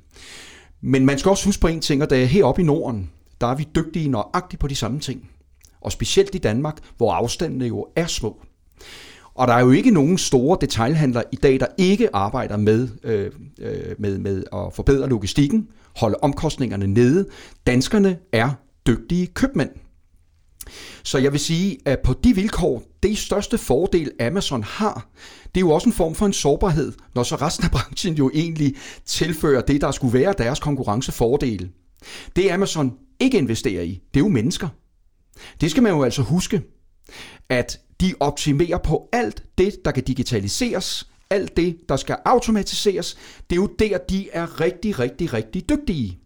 Men 0.80 1.06
man 1.06 1.18
skal 1.18 1.30
også 1.30 1.44
huske 1.44 1.60
på 1.60 1.66
en 1.66 1.80
ting, 1.80 2.02
og 2.02 2.10
det 2.10 2.22
er 2.22 2.26
heroppe 2.26 2.62
i 2.62 2.64
Norden, 2.64 3.10
der 3.40 3.46
er 3.46 3.54
vi 3.54 3.68
dygtige 3.74 4.08
nøjagtigt 4.08 4.60
på 4.60 4.68
de 4.68 4.74
samme 4.74 5.00
ting. 5.00 5.30
Og 5.80 5.92
specielt 5.92 6.34
i 6.34 6.38
Danmark, 6.38 6.78
hvor 6.96 7.12
afstandene 7.12 7.66
jo 7.66 7.86
er 7.96 8.06
små. 8.06 8.42
Og 9.34 9.48
der 9.48 9.54
er 9.54 9.60
jo 9.60 9.70
ikke 9.70 9.90
nogen 9.90 10.18
store 10.18 10.58
detaljhandler 10.60 11.22
i 11.32 11.36
dag, 11.36 11.60
der 11.60 11.66
ikke 11.78 12.16
arbejder 12.16 12.56
med, 12.56 12.88
øh, 13.04 13.30
øh 13.60 13.94
med, 13.98 14.18
med 14.18 14.44
at 14.52 14.72
forbedre 14.72 15.08
logistikken, 15.08 15.68
holde 15.96 16.16
omkostningerne 16.22 16.86
nede. 16.86 17.26
Danskerne 17.66 18.18
er 18.32 18.50
dygtige 18.88 19.26
købmænd. 19.26 19.70
Så 21.02 21.18
jeg 21.18 21.32
vil 21.32 21.40
sige, 21.40 21.78
at 21.84 21.98
på 22.04 22.12
de 22.24 22.34
vilkår, 22.34 22.82
det 23.02 23.18
største 23.18 23.58
fordel 23.58 24.10
Amazon 24.20 24.62
har, 24.62 25.08
det 25.54 25.56
er 25.56 25.60
jo 25.60 25.70
også 25.70 25.88
en 25.88 25.92
form 25.92 26.14
for 26.14 26.26
en 26.26 26.32
sårbarhed, 26.32 26.92
når 27.14 27.22
så 27.22 27.36
resten 27.36 27.64
af 27.64 27.70
branchen 27.70 28.14
jo 28.14 28.30
egentlig 28.34 28.76
tilfører 29.06 29.60
det, 29.60 29.80
der 29.80 29.90
skulle 29.90 30.18
være 30.18 30.34
deres 30.38 30.60
konkurrencefordele. 30.60 31.70
Det 32.36 32.50
Amazon 32.50 32.92
ikke 33.20 33.38
investerer 33.38 33.82
i, 33.82 34.02
det 34.14 34.20
er 34.20 34.24
jo 34.24 34.28
mennesker. 34.28 34.68
Det 35.60 35.70
skal 35.70 35.82
man 35.82 35.92
jo 35.92 36.02
altså 36.02 36.22
huske, 36.22 36.62
at 37.48 37.80
de 38.00 38.14
optimerer 38.20 38.78
på 38.78 39.08
alt 39.12 39.42
det, 39.58 39.74
der 39.84 39.90
kan 39.90 40.04
digitaliseres, 40.04 41.08
alt 41.30 41.56
det, 41.56 41.76
der 41.88 41.96
skal 41.96 42.16
automatiseres. 42.24 43.16
Det 43.50 43.56
er 43.56 43.60
jo 43.60 43.68
der, 43.78 43.98
de 43.98 44.30
er 44.32 44.60
rigtig, 44.60 44.98
rigtig, 44.98 45.32
rigtig 45.32 45.68
dygtige. 45.68 46.18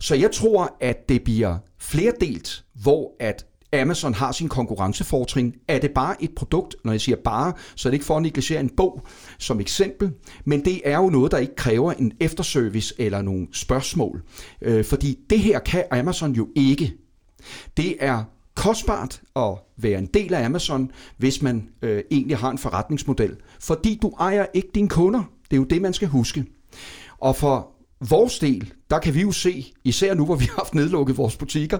Så 0.00 0.14
jeg 0.14 0.30
tror, 0.32 0.76
at 0.80 1.08
det 1.08 1.22
bliver 1.22 1.58
flerdelt, 1.78 2.64
hvor 2.82 3.12
at 3.20 3.46
Amazon 3.72 4.14
har 4.14 4.32
sin 4.32 4.48
konkurrencefortrin. 4.48 5.54
Er 5.68 5.78
det 5.78 5.90
bare 5.90 6.22
et 6.22 6.34
produkt? 6.34 6.76
Når 6.84 6.92
jeg 6.92 7.00
siger 7.00 7.16
bare, 7.24 7.52
så 7.76 7.88
er 7.88 7.90
det 7.90 7.94
ikke 7.94 8.06
for 8.06 8.16
at 8.16 8.22
negligere 8.22 8.60
en 8.60 8.70
bog 8.76 9.02
som 9.38 9.60
eksempel, 9.60 10.12
men 10.44 10.64
det 10.64 10.80
er 10.84 10.96
jo 10.96 11.10
noget, 11.10 11.32
der 11.32 11.38
ikke 11.38 11.54
kræver 11.54 11.92
en 11.92 12.12
efterservice 12.20 12.94
eller 12.98 13.22
nogle 13.22 13.48
spørgsmål. 13.52 14.22
Øh, 14.62 14.84
fordi 14.84 15.18
det 15.30 15.38
her 15.38 15.58
kan 15.58 15.84
Amazon 15.90 16.32
jo 16.32 16.48
ikke. 16.54 16.96
Det 17.76 17.96
er 18.00 18.24
kostbart 18.54 19.20
at 19.36 19.54
være 19.76 19.98
en 19.98 20.06
del 20.06 20.34
af 20.34 20.44
Amazon, 20.44 20.90
hvis 21.16 21.42
man 21.42 21.68
øh, 21.82 22.02
egentlig 22.10 22.36
har 22.36 22.50
en 22.50 22.58
forretningsmodel. 22.58 23.36
Fordi 23.60 23.98
du 24.02 24.12
ejer 24.20 24.46
ikke 24.54 24.68
dine 24.74 24.88
kunder. 24.88 25.22
Det 25.50 25.56
er 25.56 25.60
jo 25.60 25.64
det, 25.64 25.82
man 25.82 25.92
skal 25.92 26.08
huske. 26.08 26.44
Og 27.18 27.36
for 27.36 27.68
vores 28.08 28.38
del, 28.38 28.72
der 28.90 28.98
kan 28.98 29.14
vi 29.14 29.20
jo 29.20 29.32
se, 29.32 29.72
især 29.84 30.14
nu 30.14 30.24
hvor 30.24 30.34
vi 30.36 30.44
har 30.44 30.54
haft 30.56 30.74
nedlukket 30.74 31.16
vores 31.16 31.36
butikker, 31.36 31.78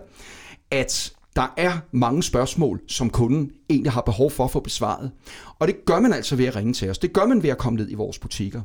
at 0.70 1.12
der 1.36 1.54
er 1.56 1.78
mange 1.92 2.22
spørgsmål, 2.22 2.80
som 2.88 3.10
kunden 3.10 3.50
egentlig 3.70 3.92
har 3.92 4.00
behov 4.00 4.30
for 4.30 4.44
at 4.44 4.50
få 4.50 4.60
besvaret. 4.60 5.10
Og 5.58 5.68
det 5.68 5.84
gør 5.84 6.00
man 6.00 6.12
altså 6.12 6.36
ved 6.36 6.44
at 6.44 6.56
ringe 6.56 6.72
til 6.72 6.90
os. 6.90 6.98
Det 6.98 7.12
gør 7.12 7.26
man 7.26 7.42
ved 7.42 7.50
at 7.50 7.58
komme 7.58 7.76
ned 7.76 7.90
i 7.90 7.94
vores 7.94 8.18
butikker. 8.18 8.62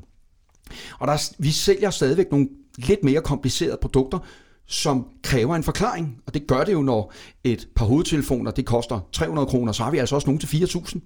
Og 1.00 1.08
der, 1.08 1.32
vi 1.38 1.52
sælger 1.52 1.90
stadigvæk 1.90 2.32
nogle 2.32 2.48
lidt 2.78 3.04
mere 3.04 3.22
komplicerede 3.22 3.78
produkter, 3.82 4.20
som 4.68 5.08
kræver 5.24 5.56
en 5.56 5.64
forklaring. 5.64 6.18
Og 6.28 6.34
det 6.34 6.48
gør 6.48 6.64
det 6.64 6.74
jo, 6.74 6.82
når 6.82 7.14
et 7.44 7.68
par 7.76 7.86
hovedtelefoner 7.86 8.52
det 8.52 8.66
koster 8.66 9.00
300 9.12 9.48
kroner, 9.48 9.72
så 9.72 9.84
har 9.84 9.92
vi 9.92 9.98
altså 9.98 10.16
også 10.16 10.28
nogle 10.28 10.40
til 10.40 10.48
4.000. 10.48 11.00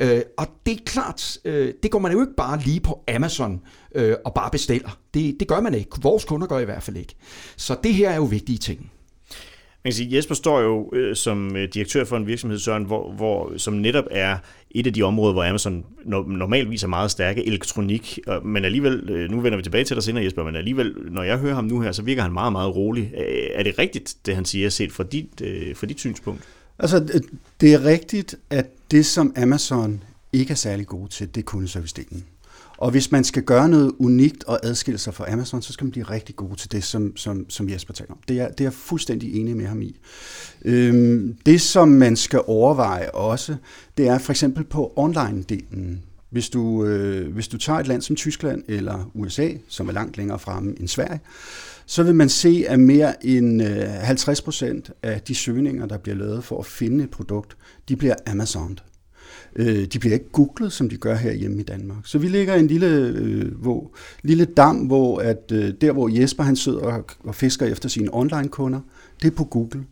Øh, 0.00 0.22
og 0.38 0.46
det 0.66 0.72
er 0.72 0.84
klart, 0.86 1.38
øh, 1.44 1.74
det 1.82 1.90
går 1.90 1.98
man 1.98 2.12
jo 2.12 2.20
ikke 2.20 2.34
bare 2.36 2.60
lige 2.60 2.80
på 2.80 3.04
Amazon 3.14 3.60
øh, 3.94 4.16
og 4.24 4.34
bare 4.34 4.50
bestiller. 4.50 4.98
Det, 5.14 5.36
det 5.40 5.48
gør 5.48 5.60
man 5.60 5.74
ikke. 5.74 5.90
Vores 6.02 6.24
kunder 6.24 6.46
gør 6.46 6.58
i 6.58 6.64
hvert 6.64 6.82
fald 6.82 6.96
ikke. 6.96 7.14
Så 7.56 7.76
det 7.82 7.94
her 7.94 8.10
er 8.10 8.16
jo 8.16 8.24
vigtige 8.24 8.58
ting. 8.58 8.90
Man 9.86 9.90
kan 9.90 9.96
sige, 9.96 10.16
Jesper 10.16 10.34
står 10.34 10.60
jo 10.60 10.90
øh, 10.92 11.16
som 11.16 11.56
øh, 11.56 11.68
direktør 11.74 12.04
for 12.04 12.16
en 12.16 12.26
virksomhed, 12.26 12.58
Søren, 12.58 12.84
hvor, 12.84 13.12
hvor, 13.12 13.52
som 13.56 13.74
netop 13.74 14.04
er 14.10 14.38
et 14.70 14.86
af 14.86 14.92
de 14.92 15.02
områder, 15.02 15.32
hvor 15.32 15.44
Amazon 15.44 15.84
normalvis 16.04 16.82
er 16.82 16.88
meget 16.88 17.10
stærke, 17.10 17.46
elektronik, 17.46 18.18
men 18.44 18.64
alligevel, 18.64 19.10
øh, 19.10 19.30
nu 19.30 19.40
vender 19.40 19.56
vi 19.56 19.62
tilbage 19.62 19.84
til 19.84 19.96
dig 19.96 20.02
senere 20.02 20.24
Jesper, 20.24 20.44
men 20.44 20.56
alligevel, 20.56 20.94
når 21.10 21.22
jeg 21.22 21.38
hører 21.38 21.54
ham 21.54 21.64
nu 21.64 21.80
her, 21.80 21.92
så 21.92 22.02
virker 22.02 22.22
han 22.22 22.32
meget, 22.32 22.52
meget 22.52 22.76
rolig. 22.76 23.12
Er 23.54 23.62
det 23.62 23.78
rigtigt, 23.78 24.16
det 24.26 24.34
han 24.34 24.44
siger, 24.44 24.68
set 24.68 24.92
fra 24.92 25.04
dit, 25.04 25.40
øh, 25.42 25.76
fra 25.76 25.86
dit 25.86 25.98
synspunkt? 25.98 26.42
Altså, 26.78 27.20
det 27.60 27.74
er 27.74 27.84
rigtigt, 27.84 28.34
at 28.50 28.66
det, 28.90 29.06
som 29.06 29.32
Amazon 29.36 30.02
ikke 30.32 30.50
er 30.50 30.54
særlig 30.56 30.86
god 30.86 31.08
til, 31.08 31.34
det 31.34 31.40
er 31.40 31.56
kundeservice-delen. 31.56 32.22
Og 32.78 32.90
hvis 32.90 33.12
man 33.12 33.24
skal 33.24 33.42
gøre 33.42 33.68
noget 33.68 33.92
unikt 33.98 34.44
og 34.44 34.60
adskille 34.62 34.98
sig 34.98 35.14
fra 35.14 35.32
Amazon, 35.32 35.62
så 35.62 35.72
skal 35.72 35.84
man 35.84 35.90
blive 35.90 36.04
rigtig 36.04 36.36
god 36.36 36.56
til 36.56 36.72
det, 36.72 36.84
som, 36.84 37.16
som, 37.16 37.50
som 37.50 37.70
Jesper 37.70 37.94
taler 37.94 38.12
om. 38.12 38.18
Det 38.28 38.40
er, 38.40 38.48
det 38.48 38.60
er 38.60 38.64
jeg 38.64 38.72
fuldstændig 38.72 39.40
enig 39.40 39.56
med 39.56 39.66
ham 39.66 39.82
i. 39.82 40.00
Øhm, 40.64 41.36
det, 41.46 41.60
som 41.60 41.88
man 41.88 42.16
skal 42.16 42.40
overveje 42.46 43.10
også, 43.10 43.56
det 43.96 44.08
er 44.08 44.18
for 44.18 44.32
eksempel 44.32 44.64
på 44.64 44.92
online-delen. 44.96 46.00
Hvis 46.30 46.48
du, 46.48 46.84
øh, 46.84 47.32
hvis 47.34 47.48
du 47.48 47.58
tager 47.58 47.78
et 47.78 47.86
land 47.86 48.02
som 48.02 48.16
Tyskland 48.16 48.62
eller 48.68 49.10
USA, 49.14 49.48
som 49.68 49.88
er 49.88 49.92
langt 49.92 50.16
længere 50.16 50.38
fremme 50.38 50.74
end 50.80 50.88
Sverige, 50.88 51.20
så 51.86 52.02
vil 52.02 52.14
man 52.14 52.28
se, 52.28 52.64
at 52.68 52.80
mere 52.80 53.26
end 53.26 53.62
øh, 53.62 53.88
50 53.88 54.42
procent 54.42 54.90
af 55.02 55.20
de 55.20 55.34
søgninger, 55.34 55.86
der 55.86 55.98
bliver 55.98 56.16
lavet 56.16 56.44
for 56.44 56.58
at 56.58 56.66
finde 56.66 57.04
et 57.04 57.10
produkt, 57.10 57.56
de 57.88 57.96
bliver 57.96 58.14
Amazon. 58.26 58.78
Øh, 59.58 59.84
de 59.84 59.98
bliver 59.98 60.14
ikke 60.14 60.30
googlet, 60.32 60.72
som 60.72 60.88
de 60.88 60.96
gør 60.96 61.14
her 61.14 61.32
hjemme 61.32 61.60
i 61.60 61.64
Danmark. 61.64 61.98
Så 62.04 62.18
vi 62.18 62.28
ligger 62.28 62.54
i 62.54 62.60
en 62.60 62.66
lille, 62.66 62.86
øh, 62.86 63.54
hvor, 63.54 63.90
lille 64.22 64.44
dam, 64.44 64.76
hvor 64.76 65.18
at, 65.18 65.52
øh, 65.52 65.72
der 65.80 65.92
hvor 65.92 66.08
Jesper 66.08 66.42
han 66.42 66.56
sidder 66.56 66.80
og, 66.80 67.04
og 67.24 67.34
fisker 67.34 67.66
efter 67.66 67.88
sine 67.88 68.14
online-kunder, 68.14 68.80
det 69.22 69.26
er 69.32 69.36
på 69.36 69.44
Google. 69.44 69.84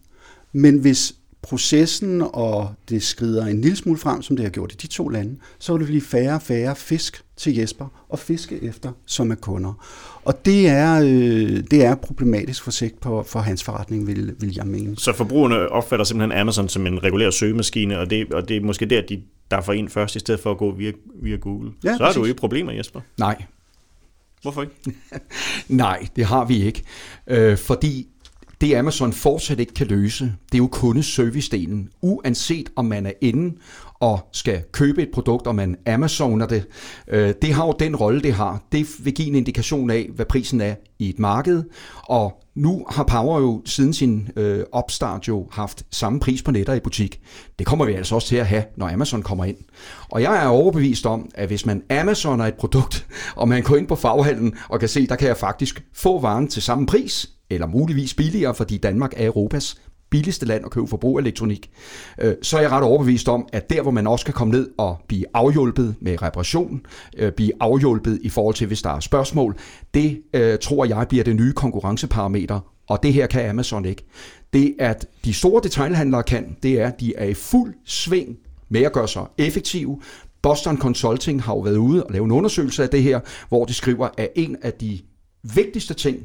Men 0.52 0.78
hvis 0.78 1.14
processen, 1.42 2.22
og 2.32 2.74
det 2.88 3.02
skrider 3.02 3.46
en 3.46 3.60
lille 3.60 3.76
smule 3.76 3.98
frem, 3.98 4.22
som 4.22 4.36
det 4.36 4.44
har 4.44 4.50
gjort 4.50 4.72
i 4.72 4.76
de 4.76 4.86
to 4.86 5.08
lande, 5.08 5.36
så 5.58 5.72
vil 5.72 5.80
det 5.80 5.86
blive 5.86 6.02
færre 6.02 6.34
og 6.34 6.42
færre 6.42 6.76
fisk 6.76 7.22
til 7.36 7.56
Jesper 7.56 8.04
og 8.08 8.18
fiske 8.18 8.62
efter, 8.62 8.92
som 9.06 9.30
er 9.30 9.34
kunder. 9.34 9.84
Og 10.24 10.44
det 10.44 10.68
er, 10.68 11.00
øh, 11.00 11.64
det 11.70 11.84
er 11.84 11.94
problematisk 11.94 12.62
for 12.62 12.70
sigt 12.70 13.00
på, 13.00 13.22
for 13.22 13.40
hans 13.40 13.62
forretning, 13.62 14.06
vil, 14.06 14.34
vil 14.40 14.54
jeg 14.56 14.66
mene. 14.66 14.96
Så 14.96 15.12
forbrugerne 15.12 15.68
opfatter 15.68 16.04
simpelthen 16.04 16.40
Amazon 16.40 16.68
som 16.68 16.86
en 16.86 17.02
regulær 17.02 17.30
søgemaskine, 17.30 17.98
og 17.98 18.10
det, 18.10 18.32
og 18.32 18.48
det 18.48 18.56
er 18.56 18.60
måske 18.60 18.86
der, 18.86 19.02
de 19.08 19.22
der 19.50 19.60
får 19.60 19.72
ind 19.72 19.88
først, 19.88 20.16
i 20.16 20.18
stedet 20.18 20.40
for 20.40 20.50
at 20.50 20.58
gå 20.58 20.70
via, 20.70 20.92
via 21.14 21.36
Google. 21.36 21.72
Ja, 21.84 21.96
så 21.96 22.04
har 22.04 22.12
du 22.12 22.24
ikke 22.24 22.40
problemer, 22.40 22.72
Jesper. 22.72 23.00
Nej. 23.18 23.44
Hvorfor 24.42 24.62
ikke? 24.62 24.74
Nej, 25.68 26.06
det 26.16 26.24
har 26.24 26.44
vi 26.44 26.62
ikke. 26.62 26.82
Øh, 27.26 27.58
fordi 27.58 28.08
det 28.64 28.74
Amazon 28.74 29.12
fortsat 29.12 29.60
ikke 29.60 29.74
kan 29.74 29.86
løse, 29.86 30.24
det 30.24 30.54
er 30.54 30.58
jo 30.58 30.68
kundeservice-delen. 30.72 31.98
Uanset 32.02 32.70
om 32.76 32.84
man 32.84 33.06
er 33.06 33.12
inde 33.20 33.56
og 34.00 34.28
skal 34.32 34.62
købe 34.72 35.02
et 35.02 35.08
produkt, 35.14 35.46
og 35.46 35.54
man 35.54 35.76
Amazoner 35.86 36.46
det, 36.46 36.66
øh, 37.08 37.34
det 37.42 37.54
har 37.54 37.66
jo 37.66 37.74
den 37.78 37.96
rolle, 37.96 38.22
det 38.22 38.32
har. 38.34 38.62
Det 38.72 38.86
vil 39.04 39.14
give 39.14 39.28
en 39.28 39.34
indikation 39.34 39.90
af, 39.90 40.10
hvad 40.14 40.26
prisen 40.26 40.60
er 40.60 40.74
i 40.98 41.08
et 41.08 41.18
marked, 41.18 41.62
og 42.02 42.42
nu 42.54 42.86
har 42.90 43.04
Power 43.04 43.40
jo 43.40 43.62
siden 43.64 43.92
sin 43.92 44.28
øh, 44.36 44.64
opstart 44.72 45.28
jo 45.28 45.48
haft 45.50 45.82
samme 45.90 46.20
pris 46.20 46.42
på 46.42 46.50
netter 46.50 46.74
i 46.74 46.80
butik. 46.80 47.20
Det 47.58 47.66
kommer 47.66 47.84
vi 47.84 47.92
altså 47.92 48.14
også 48.14 48.28
til 48.28 48.36
at 48.36 48.46
have, 48.46 48.64
når 48.76 48.88
Amazon 48.88 49.22
kommer 49.22 49.44
ind. 49.44 49.56
Og 50.08 50.22
jeg 50.22 50.44
er 50.44 50.48
overbevist 50.48 51.06
om, 51.06 51.30
at 51.34 51.48
hvis 51.48 51.66
man 51.66 51.82
Amazoner 51.90 52.44
et 52.44 52.54
produkt, 52.54 53.06
og 53.36 53.48
man 53.48 53.62
går 53.62 53.76
ind 53.76 53.88
på 53.88 53.96
faghandlen 53.96 54.54
og 54.68 54.80
kan 54.80 54.88
se, 54.88 55.06
der 55.06 55.16
kan 55.16 55.28
jeg 55.28 55.36
faktisk 55.36 55.84
få 55.94 56.20
varen 56.20 56.48
til 56.48 56.62
samme 56.62 56.86
pris, 56.86 57.33
eller 57.54 57.66
muligvis 57.66 58.14
billigere, 58.14 58.54
fordi 58.54 58.76
Danmark 58.76 59.12
er 59.16 59.26
Europas 59.26 59.76
billigste 60.10 60.46
land 60.46 60.64
at 60.64 60.70
købe 60.70 60.86
forbrugerelektronik, 60.86 61.70
øh, 62.20 62.34
så 62.42 62.56
er 62.56 62.60
jeg 62.60 62.70
ret 62.70 62.82
overbevist 62.82 63.28
om, 63.28 63.48
at 63.52 63.70
der, 63.70 63.82
hvor 63.82 63.90
man 63.90 64.06
også 64.06 64.24
kan 64.24 64.34
komme 64.34 64.52
ned 64.52 64.70
og 64.78 64.96
blive 65.08 65.24
afhjulpet 65.34 65.94
med 66.00 66.22
reparation, 66.22 66.80
øh, 67.16 67.32
blive 67.32 67.52
afhjulpet 67.60 68.18
i 68.22 68.28
forhold 68.28 68.54
til, 68.54 68.66
hvis 68.66 68.82
der 68.82 68.90
er 68.90 69.00
spørgsmål, 69.00 69.56
det 69.94 70.22
øh, 70.34 70.58
tror 70.58 70.84
jeg 70.84 71.06
bliver 71.08 71.24
det 71.24 71.36
nye 71.36 71.52
konkurrenceparameter, 71.52 72.60
og 72.88 73.02
det 73.02 73.12
her 73.12 73.26
kan 73.26 73.48
Amazon 73.48 73.84
ikke. 73.84 74.04
Det, 74.52 74.74
at 74.78 75.06
de 75.24 75.34
store 75.34 75.62
detailhandlere 75.62 76.22
kan, 76.22 76.56
det 76.62 76.80
er, 76.80 76.86
at 76.86 77.00
de 77.00 77.16
er 77.16 77.24
i 77.24 77.34
fuld 77.34 77.74
sving 77.84 78.36
med 78.68 78.82
at 78.82 78.92
gøre 78.92 79.08
sig 79.08 79.26
effektive. 79.38 80.00
Boston 80.42 80.78
Consulting 80.78 81.42
har 81.42 81.54
jo 81.54 81.60
været 81.60 81.76
ude 81.76 82.04
og 82.04 82.12
lave 82.12 82.24
en 82.24 82.30
undersøgelse 82.30 82.82
af 82.82 82.88
det 82.88 83.02
her, 83.02 83.20
hvor 83.48 83.64
de 83.64 83.74
skriver, 83.74 84.08
at 84.18 84.28
en 84.34 84.56
af 84.62 84.72
de 84.72 84.98
vigtigste 85.54 85.94
ting, 85.94 86.18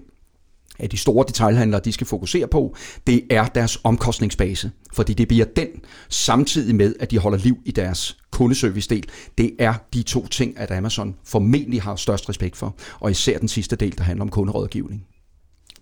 at 0.80 0.92
de 0.92 0.98
store 0.98 1.26
detailhandlere 1.28 1.82
de 1.86 1.92
skal 1.92 2.08
fokusere 2.08 2.48
på, 2.48 2.76
det 3.08 3.22
er 3.30 3.46
deres 3.46 3.80
omkostningsbase. 3.84 4.72
Fordi 4.94 5.14
det 5.14 5.28
bliver 5.28 5.46
den, 5.46 5.68
samtidig 6.10 6.76
med, 6.76 6.96
at 7.00 7.12
de 7.12 7.18
holder 7.18 7.38
liv 7.38 7.58
i 7.66 7.72
deres 7.72 8.18
kundeservice-del. 8.32 9.10
Det 9.38 9.52
er 9.60 9.74
de 9.94 10.04
to 10.04 10.28
ting, 10.28 10.60
at 10.60 10.72
Amazon 10.72 11.16
formentlig 11.26 11.82
har 11.82 11.96
størst 11.96 12.30
respekt 12.30 12.58
for, 12.58 12.76
og 13.00 13.12
især 13.12 13.38
den 13.38 13.48
sidste 13.48 13.76
del, 13.76 13.98
der 13.98 14.04
handler 14.04 14.24
om 14.24 14.30
kunderådgivning. 14.30 15.06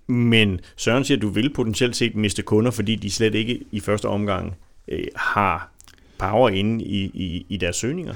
Men 0.07 0.59
Søren 0.75 1.03
siger, 1.03 1.17
at 1.17 1.21
du 1.21 1.29
vil 1.29 1.53
potentielt 1.53 1.95
set 1.95 2.15
miste 2.15 2.41
kunder, 2.41 2.71
fordi 2.71 2.95
de 2.95 3.11
slet 3.11 3.35
ikke 3.35 3.59
i 3.71 3.79
første 3.79 4.07
omgang 4.07 4.55
øh, 4.87 5.07
har 5.15 5.71
power 6.17 6.49
inde 6.49 6.85
i, 6.85 7.03
i, 7.03 7.45
i 7.49 7.57
deres 7.57 7.75
søgninger. 7.75 8.13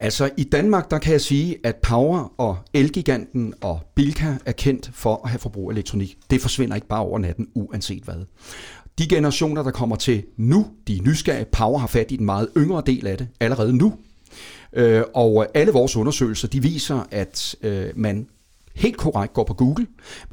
Altså 0.00 0.30
i 0.36 0.44
Danmark, 0.44 0.90
der 0.90 0.98
kan 0.98 1.12
jeg 1.12 1.20
sige, 1.20 1.56
at 1.64 1.76
Power 1.76 2.32
og 2.36 2.58
Elgiganten 2.74 3.54
og 3.60 3.80
Bilka 3.94 4.34
er 4.46 4.52
kendt 4.52 4.90
for 4.92 5.20
at 5.24 5.30
have 5.30 5.38
forbrugerelektronik. 5.38 6.18
Det 6.30 6.40
forsvinder 6.40 6.74
ikke 6.74 6.88
bare 6.88 7.00
over 7.00 7.18
natten, 7.18 7.48
uanset 7.54 8.02
hvad. 8.02 8.24
De 8.98 9.08
generationer, 9.08 9.62
der 9.62 9.70
kommer 9.70 9.96
til 9.96 10.22
nu, 10.36 10.66
de 10.86 10.96
er 10.96 11.02
nysgerrige. 11.02 11.44
Power 11.44 11.78
har 11.78 11.86
fat 11.86 12.12
i 12.12 12.16
den 12.16 12.26
meget 12.26 12.48
yngre 12.56 12.82
del 12.86 13.06
af 13.06 13.18
det 13.18 13.28
allerede 13.40 13.76
nu. 13.76 13.94
Øh, 14.72 15.02
og 15.14 15.46
alle 15.54 15.72
vores 15.72 15.96
undersøgelser, 15.96 16.48
de 16.48 16.62
viser, 16.62 17.06
at 17.10 17.56
øh, 17.62 17.86
man 17.96 18.28
helt 18.78 18.96
korrekt 18.96 19.32
går 19.32 19.44
på 19.44 19.54
Google, 19.54 19.86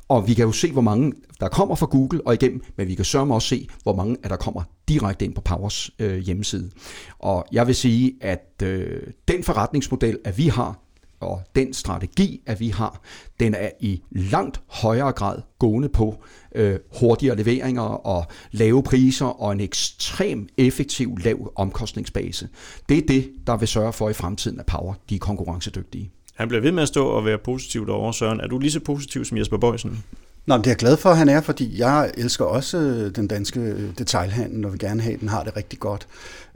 og 0.07 0.27
vi 0.27 0.33
kan 0.33 0.45
jo 0.45 0.51
se, 0.51 0.71
hvor 0.71 0.81
mange 0.81 1.13
der 1.39 1.47
kommer 1.47 1.75
fra 1.75 1.85
Google 1.85 2.21
og 2.27 2.33
igennem, 2.33 2.61
men 2.77 2.87
vi 2.87 2.95
kan 2.95 3.05
sørge 3.05 3.33
også 3.33 3.47
se, 3.47 3.67
hvor 3.83 3.95
mange 3.95 4.17
af 4.23 4.29
der 4.29 4.35
kommer 4.35 4.63
direkte 4.87 5.25
ind 5.25 5.35
på 5.35 5.41
Powers 5.41 5.91
øh, 5.99 6.17
hjemmeside. 6.17 6.71
Og 7.19 7.45
jeg 7.51 7.67
vil 7.67 7.75
sige, 7.75 8.13
at 8.21 8.61
øh, 8.63 9.01
den 9.27 9.43
forretningsmodel, 9.43 10.19
at 10.23 10.37
vi 10.37 10.47
har, 10.47 10.79
og 11.19 11.41
den 11.55 11.73
strategi, 11.73 12.41
at 12.45 12.59
vi 12.59 12.69
har, 12.69 13.01
den 13.39 13.53
er 13.53 13.69
i 13.79 14.01
langt 14.11 14.61
højere 14.67 15.11
grad 15.11 15.41
gående 15.59 15.89
på 15.89 16.23
øh, 16.55 16.79
hurtigere 16.99 17.37
leveringer 17.37 17.81
og 17.81 18.25
lave 18.51 18.83
priser 18.83 19.25
og 19.25 19.51
en 19.51 19.59
ekstrem 19.59 20.47
effektiv 20.57 21.17
lav 21.17 21.51
omkostningsbase. 21.55 22.49
Det 22.89 22.97
er 22.97 23.07
det, 23.07 23.31
der 23.47 23.57
vil 23.57 23.67
sørge 23.67 23.93
for 23.93 24.09
i 24.09 24.13
fremtiden, 24.13 24.59
at 24.59 24.65
Power 24.65 24.93
de 25.09 25.15
er 25.15 25.19
konkurrencedygtige. 25.19 26.11
Han 26.35 26.47
bliver 26.47 26.61
ved 26.61 26.71
med 26.71 26.83
at 26.83 26.87
stå 26.87 27.05
og 27.07 27.25
være 27.25 27.37
positiv 27.37 27.85
derovre, 27.85 28.13
Søren. 28.13 28.39
Er 28.39 28.47
du 28.47 28.59
lige 28.59 28.71
så 28.71 28.79
positiv 28.79 29.25
som 29.25 29.37
Jesper 29.37 29.57
Bøjsen? 29.57 30.03
Nå, 30.45 30.55
men 30.55 30.61
det 30.63 30.67
er 30.67 30.71
jeg 30.71 30.77
glad 30.77 30.97
for, 30.97 31.09
at 31.09 31.17
han 31.17 31.29
er, 31.29 31.41
fordi 31.41 31.79
jeg 31.79 32.11
elsker 32.17 32.45
også 32.45 32.77
øh, 32.77 33.15
den 33.15 33.27
danske 33.27 33.91
detailhandel, 33.97 34.65
og 34.65 34.71
vil 34.71 34.79
gerne 34.79 35.01
have, 35.01 35.13
at 35.13 35.19
den 35.19 35.29
har 35.29 35.43
det 35.43 35.57
rigtig 35.57 35.79
godt. 35.79 36.07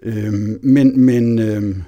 Øhm, 0.04 0.60
men 0.64 1.00
men 1.06 1.40
øhm, 1.40 1.84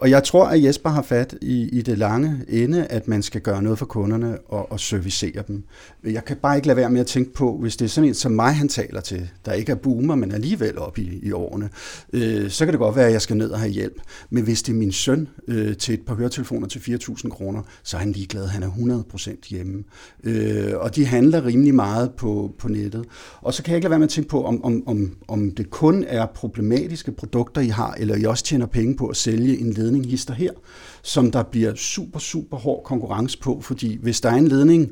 og 0.00 0.10
jeg 0.10 0.24
tror, 0.24 0.46
at 0.46 0.62
Jesper 0.62 0.90
har 0.90 1.02
fat 1.02 1.34
i, 1.42 1.68
i 1.68 1.82
det 1.82 1.98
lange 1.98 2.44
ende, 2.48 2.86
at 2.86 3.08
man 3.08 3.22
skal 3.22 3.40
gøre 3.40 3.62
noget 3.62 3.78
for 3.78 3.86
kunderne 3.86 4.38
og, 4.48 4.72
og 4.72 4.80
servicere 4.80 5.42
dem. 5.48 5.64
Jeg 6.04 6.24
kan 6.24 6.36
bare 6.36 6.56
ikke 6.56 6.66
lade 6.66 6.76
være 6.76 6.90
med 6.90 7.00
at 7.00 7.06
tænke 7.06 7.32
på, 7.32 7.56
hvis 7.56 7.76
det 7.76 7.84
er 7.84 7.88
sådan 7.88 8.08
en 8.08 8.14
som 8.14 8.32
mig, 8.32 8.54
han 8.54 8.68
taler 8.68 9.00
til, 9.00 9.30
der 9.44 9.52
ikke 9.52 9.72
er 9.72 9.76
boomer, 9.76 10.14
men 10.14 10.32
alligevel 10.32 10.78
op 10.78 10.98
i, 10.98 11.18
i 11.22 11.32
årene, 11.32 11.68
øh, 12.12 12.50
så 12.50 12.64
kan 12.64 12.72
det 12.72 12.78
godt 12.78 12.96
være, 12.96 13.06
at 13.06 13.12
jeg 13.12 13.22
skal 13.22 13.36
ned 13.36 13.50
og 13.50 13.58
have 13.58 13.70
hjælp. 13.70 14.00
Men 14.30 14.44
hvis 14.44 14.62
det 14.62 14.72
er 14.72 14.76
min 14.76 14.92
søn 14.92 15.28
øh, 15.48 15.76
til 15.76 15.94
et 15.94 16.00
par 16.06 16.14
høretelefoner 16.14 16.66
til 16.66 16.78
4.000 16.78 17.28
kroner, 17.28 17.62
så 17.82 17.96
er 17.96 17.98
han 17.98 18.12
ligeglad. 18.12 18.46
Han 18.46 18.62
er 18.62 19.02
100% 19.14 19.48
hjemme. 19.48 19.84
Øh, 20.24 20.72
og 20.76 20.96
de 20.96 21.06
handler 21.06 21.46
rimelig 21.46 21.74
meget 21.74 22.10
på, 22.10 22.54
på 22.58 22.68
nettet. 22.68 23.04
Og 23.40 23.54
så 23.54 23.62
kan 23.62 23.72
jeg 23.72 23.76
ikke 23.76 23.84
lade 23.84 23.90
være 23.90 23.98
med 23.98 24.06
at 24.06 24.10
tænke 24.10 24.30
på, 24.30 24.44
om, 24.44 24.64
om, 24.64 24.82
om, 24.86 25.16
om 25.28 25.50
det 25.50 25.70
kun 25.70 26.04
er 26.08 26.26
problematiske 26.26 27.12
produkter, 27.12 27.60
I 27.60 27.68
har, 27.68 27.94
eller 27.98 28.16
I 28.16 28.24
også 28.24 28.44
tjener 28.44 28.66
penge 28.66 28.96
på 28.96 29.06
at 29.06 29.16
sælge 29.16 29.58
en 29.58 29.72
led 29.72 29.89
ledning 29.90 30.10
hister 30.10 30.34
her, 30.34 30.50
som 31.02 31.30
der 31.30 31.42
bliver 31.42 31.74
super, 31.74 32.18
super 32.18 32.56
hård 32.56 32.84
konkurrence 32.84 33.38
på, 33.38 33.60
fordi 33.60 33.98
hvis 34.02 34.20
der 34.20 34.30
er 34.30 34.36
en 34.36 34.48
ledning 34.48 34.90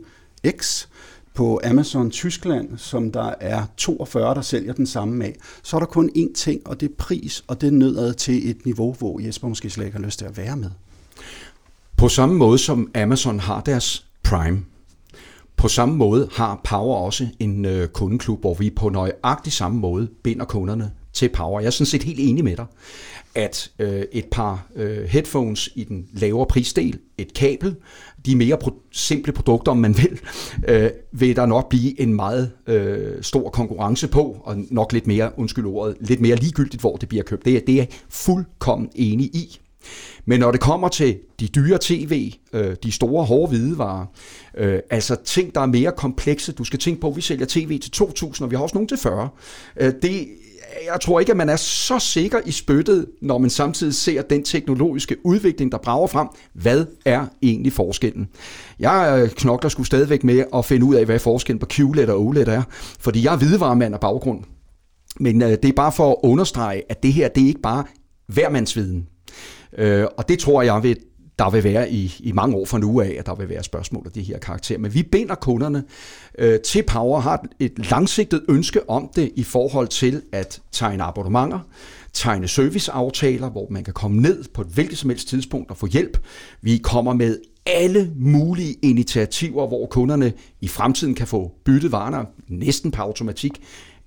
X 0.60 0.86
på 1.34 1.60
Amazon 1.64 2.10
Tyskland, 2.10 2.78
som 2.78 3.12
der 3.12 3.34
er 3.40 3.62
42, 3.76 4.34
der 4.34 4.40
sælger 4.40 4.72
den 4.72 4.86
samme 4.86 5.24
af, 5.24 5.36
så 5.62 5.76
er 5.76 5.80
der 5.80 5.86
kun 5.86 6.10
én 6.16 6.32
ting, 6.34 6.66
og 6.66 6.80
det 6.80 6.90
er 6.90 6.94
pris, 6.98 7.44
og 7.46 7.60
det 7.60 7.66
er 7.66 7.70
nødad 7.70 8.14
til 8.14 8.50
et 8.50 8.64
niveau, 8.64 8.92
hvor 8.92 9.20
Jesper 9.20 9.48
måske 9.48 9.70
slet 9.70 9.84
ikke 9.84 9.98
har 9.98 10.04
lyst 10.04 10.18
til 10.18 10.26
at 10.26 10.36
være 10.36 10.56
med. 10.56 10.70
På 11.96 12.08
samme 12.08 12.34
måde 12.34 12.58
som 12.58 12.90
Amazon 12.94 13.40
har 13.40 13.60
deres 13.60 14.06
Prime, 14.22 14.62
på 15.56 15.68
samme 15.68 15.96
måde 15.96 16.28
har 16.32 16.60
Power 16.64 16.96
også 16.96 17.26
en 17.38 17.64
øh, 17.64 17.88
kundeklub, 17.88 18.40
hvor 18.40 18.54
vi 18.54 18.70
på 18.70 18.88
nøjagtig 18.88 19.52
samme 19.52 19.78
måde 19.78 20.08
binder 20.22 20.44
kunderne 20.44 20.90
til 21.12 21.28
Power. 21.28 21.60
Jeg 21.60 21.66
er 21.66 21.70
sådan 21.70 21.86
set 21.86 22.02
helt 22.02 22.20
enig 22.20 22.44
med 22.44 22.56
dig 22.56 22.66
at 23.34 23.70
øh, 23.78 24.02
et 24.12 24.24
par 24.24 24.66
øh, 24.76 25.04
headphones 25.04 25.70
i 25.74 25.84
den 25.84 26.06
lavere 26.12 26.46
prisdel, 26.46 26.98
et 27.18 27.34
kabel, 27.34 27.76
de 28.26 28.36
mere 28.36 28.58
pro- 28.64 28.88
simple 28.92 29.32
produkter, 29.32 29.72
om 29.72 29.78
man 29.78 29.96
vil, 29.96 30.20
øh, 30.68 30.90
vil 31.12 31.36
der 31.36 31.46
nok 31.46 31.68
blive 31.68 32.00
en 32.00 32.14
meget 32.14 32.52
øh, 32.66 33.22
stor 33.22 33.50
konkurrence 33.50 34.08
på, 34.08 34.36
og 34.44 34.56
nok 34.70 34.92
lidt 34.92 35.06
mere, 35.06 35.30
undskyld 35.36 35.66
ordet, 35.66 35.96
lidt 36.00 36.20
mere 36.20 36.36
ligegyldigt, 36.36 36.80
hvor 36.80 36.96
det 36.96 37.08
bliver 37.08 37.24
købt. 37.24 37.44
Det 37.44 37.56
er, 37.56 37.60
det 37.60 37.72
er 37.72 37.76
jeg 37.76 37.88
fuldkommen 38.08 38.88
enig 38.94 39.26
i. 39.26 39.60
Men 40.24 40.40
når 40.40 40.50
det 40.52 40.60
kommer 40.60 40.88
til 40.88 41.18
de 41.40 41.48
dyre 41.48 41.78
tv, 41.80 42.32
øh, 42.52 42.76
de 42.82 42.92
store 42.92 43.24
hårde 43.24 43.48
hvidevarer, 43.48 44.06
øh, 44.56 44.78
altså 44.90 45.16
ting, 45.24 45.54
der 45.54 45.60
er 45.60 45.66
mere 45.66 45.92
komplekse, 45.96 46.52
du 46.52 46.64
skal 46.64 46.78
tænke 46.78 47.00
på, 47.00 47.08
at 47.08 47.16
vi 47.16 47.20
sælger 47.20 47.46
tv 47.48 47.78
til 47.78 48.02
2.000, 48.02 48.42
og 48.42 48.50
vi 48.50 48.56
har 48.56 48.62
også 48.62 48.74
nogle 48.74 48.88
til 48.88 48.98
40. 48.98 49.28
Øh, 49.76 49.92
det 50.02 50.28
jeg 50.86 51.00
tror 51.00 51.20
ikke, 51.20 51.32
at 51.32 51.36
man 51.36 51.48
er 51.48 51.56
så 51.56 51.98
sikker 51.98 52.40
i 52.46 52.50
spyttet, 52.50 53.06
når 53.22 53.38
man 53.38 53.50
samtidig 53.50 53.94
ser 53.94 54.22
den 54.22 54.42
teknologiske 54.42 55.16
udvikling, 55.24 55.72
der 55.72 55.78
brager 55.78 56.06
frem. 56.06 56.28
Hvad 56.52 56.86
er 57.04 57.26
egentlig 57.42 57.72
forskellen? 57.72 58.28
Jeg 58.78 59.20
øh, 59.22 59.30
knokler 59.30 59.68
skulle 59.68 59.86
stadigvæk 59.86 60.24
med 60.24 60.44
at 60.54 60.64
finde 60.64 60.86
ud 60.86 60.94
af, 60.94 61.04
hvad 61.04 61.18
forskellen 61.18 61.58
på 61.58 61.66
QLED 61.66 62.08
og 62.08 62.26
OLED 62.26 62.48
er, 62.48 62.62
fordi 63.00 63.24
jeg 63.24 63.32
er 63.32 63.38
hvidevaremand 63.38 63.94
af 63.94 64.00
baggrund. 64.00 64.44
Men 65.20 65.42
øh, 65.42 65.50
det 65.50 65.64
er 65.64 65.72
bare 65.72 65.92
for 65.92 66.10
at 66.10 66.16
understrege, 66.22 66.82
at 66.88 67.02
det 67.02 67.12
her, 67.12 67.28
det 67.28 67.42
er 67.42 67.46
ikke 67.46 67.62
bare 67.62 67.84
hvermandsviden. 68.26 69.06
Øh, 69.78 70.06
og 70.18 70.28
det 70.28 70.38
tror 70.38 70.62
jeg 70.62 70.82
vil 70.82 70.96
der 71.38 71.50
vil 71.50 71.64
være 71.64 71.90
i, 71.90 72.14
i 72.20 72.32
mange 72.32 72.56
år 72.56 72.64
fra 72.64 72.78
nu 72.78 73.00
af, 73.00 73.16
at 73.18 73.26
der 73.26 73.34
vil 73.34 73.48
være 73.48 73.62
spørgsmål 73.62 74.02
af 74.06 74.12
de 74.12 74.22
her 74.22 74.38
karakterer. 74.38 74.78
Men 74.78 74.94
vi 74.94 75.02
binder 75.02 75.34
kunderne 75.34 75.84
øh, 76.38 76.60
til 76.60 76.82
Power, 76.82 77.20
har 77.20 77.44
et 77.60 77.90
langsigtet 77.90 78.44
ønske 78.48 78.90
om 78.90 79.10
det 79.16 79.32
i 79.36 79.44
forhold 79.44 79.88
til 79.88 80.22
at 80.32 80.60
tegne 80.72 81.02
abonnementer, 81.02 81.58
tegne 82.12 82.48
serviceaftaler, 82.48 83.50
hvor 83.50 83.66
man 83.70 83.84
kan 83.84 83.94
komme 83.94 84.20
ned 84.20 84.44
på 84.54 84.60
et 84.60 84.68
hvilket 84.68 84.98
som 84.98 85.10
helst 85.10 85.28
tidspunkt 85.28 85.70
og 85.70 85.76
få 85.76 85.86
hjælp. 85.86 86.18
Vi 86.62 86.78
kommer 86.78 87.12
med 87.12 87.38
alle 87.66 88.12
mulige 88.16 88.76
initiativer, 88.82 89.66
hvor 89.66 89.86
kunderne 89.86 90.32
i 90.60 90.68
fremtiden 90.68 91.14
kan 91.14 91.26
få 91.26 91.52
byttet 91.64 91.92
varer 91.92 92.24
næsten 92.48 92.90
på 92.90 93.02
automatik 93.02 93.60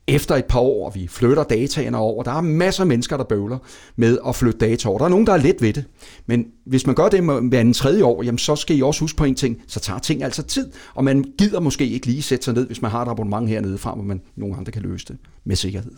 efter 0.07 0.35
et 0.35 0.45
par 0.45 0.59
år, 0.59 0.89
vi 0.89 1.07
flytter 1.07 1.43
dataene 1.43 1.97
over. 1.97 2.23
Der 2.23 2.31
er 2.31 2.41
masser 2.41 2.83
af 2.83 2.87
mennesker, 2.87 3.17
der 3.17 3.23
bøvler 3.23 3.57
med 3.95 4.17
at 4.27 4.35
flytte 4.35 4.59
data 4.59 4.89
over. 4.89 4.97
Der 4.97 5.05
er 5.05 5.09
nogen, 5.09 5.27
der 5.27 5.33
er 5.33 5.37
let 5.37 5.61
ved 5.61 5.73
det. 5.73 5.85
Men 6.25 6.45
hvis 6.65 6.85
man 6.85 6.95
gør 6.95 7.09
det 7.09 7.23
med 7.23 7.61
en 7.61 7.73
tredje 7.73 8.03
år, 8.03 8.23
jamen 8.23 8.37
så 8.37 8.55
skal 8.55 8.77
I 8.77 8.81
også 8.81 9.01
huske 9.01 9.17
på 9.17 9.23
en 9.23 9.35
ting, 9.35 9.61
så 9.67 9.79
tager 9.79 9.99
ting 9.99 10.23
altså 10.23 10.43
tid, 10.43 10.71
og 10.93 11.03
man 11.03 11.25
gider 11.37 11.59
måske 11.59 11.87
ikke 11.87 12.05
lige 12.05 12.21
sætte 12.21 12.45
sig 12.45 12.53
ned, 12.53 12.67
hvis 12.67 12.81
man 12.81 12.91
har 12.91 13.01
et 13.01 13.09
abonnement 13.09 13.49
hernede 13.49 13.77
fra, 13.77 13.93
hvor 13.93 14.03
man 14.03 14.21
nogen 14.35 14.55
andre 14.57 14.71
kan 14.71 14.81
løse 14.81 15.05
det 15.05 15.17
med 15.43 15.55
sikkerhed. 15.55 15.91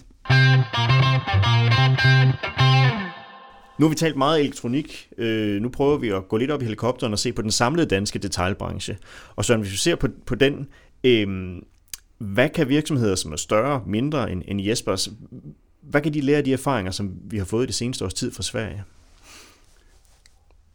Nu 3.79 3.86
har 3.86 3.89
vi 3.89 3.95
talt 3.95 4.17
meget 4.17 4.39
elektronik. 4.39 5.10
Øh, 5.17 5.62
nu 5.62 5.69
prøver 5.69 5.98
vi 5.98 6.10
at 6.10 6.27
gå 6.29 6.38
lidt 6.38 6.51
op 6.51 6.62
i 6.62 6.65
helikopteren 6.65 7.13
og 7.13 7.19
se 7.19 7.33
på 7.33 7.41
den 7.41 7.51
samlede 7.51 7.88
danske 7.88 8.19
detaljbranche. 8.19 8.98
Og 9.36 9.45
så 9.45 9.57
hvis 9.57 9.72
vi 9.72 9.77
ser 9.77 9.95
på, 9.95 10.07
på 10.25 10.36
den, 10.36 10.67
øh, 11.03 11.27
hvad 12.24 12.50
kan 12.50 12.70
virksomheder, 12.70 13.15
som 13.15 13.32
er 13.32 13.36
større, 13.36 13.84
mindre 13.88 14.32
end, 14.32 14.42
end 14.48 14.62
Jespers, 14.62 15.10
hvad 15.82 16.01
kan 16.01 16.13
de 16.13 16.22
lære 16.22 16.38
af 16.38 16.44
de 16.44 16.53
erfaringer, 16.53 16.92
som 16.92 17.12
vi 17.24 17.38
har 17.38 17.46
fået 17.46 17.63
i 17.63 17.68
det 17.68 17.75
seneste 17.75 18.06
års 18.06 18.13
tid 18.13 18.32
fra 18.32 18.44
Sverige? 18.44 18.84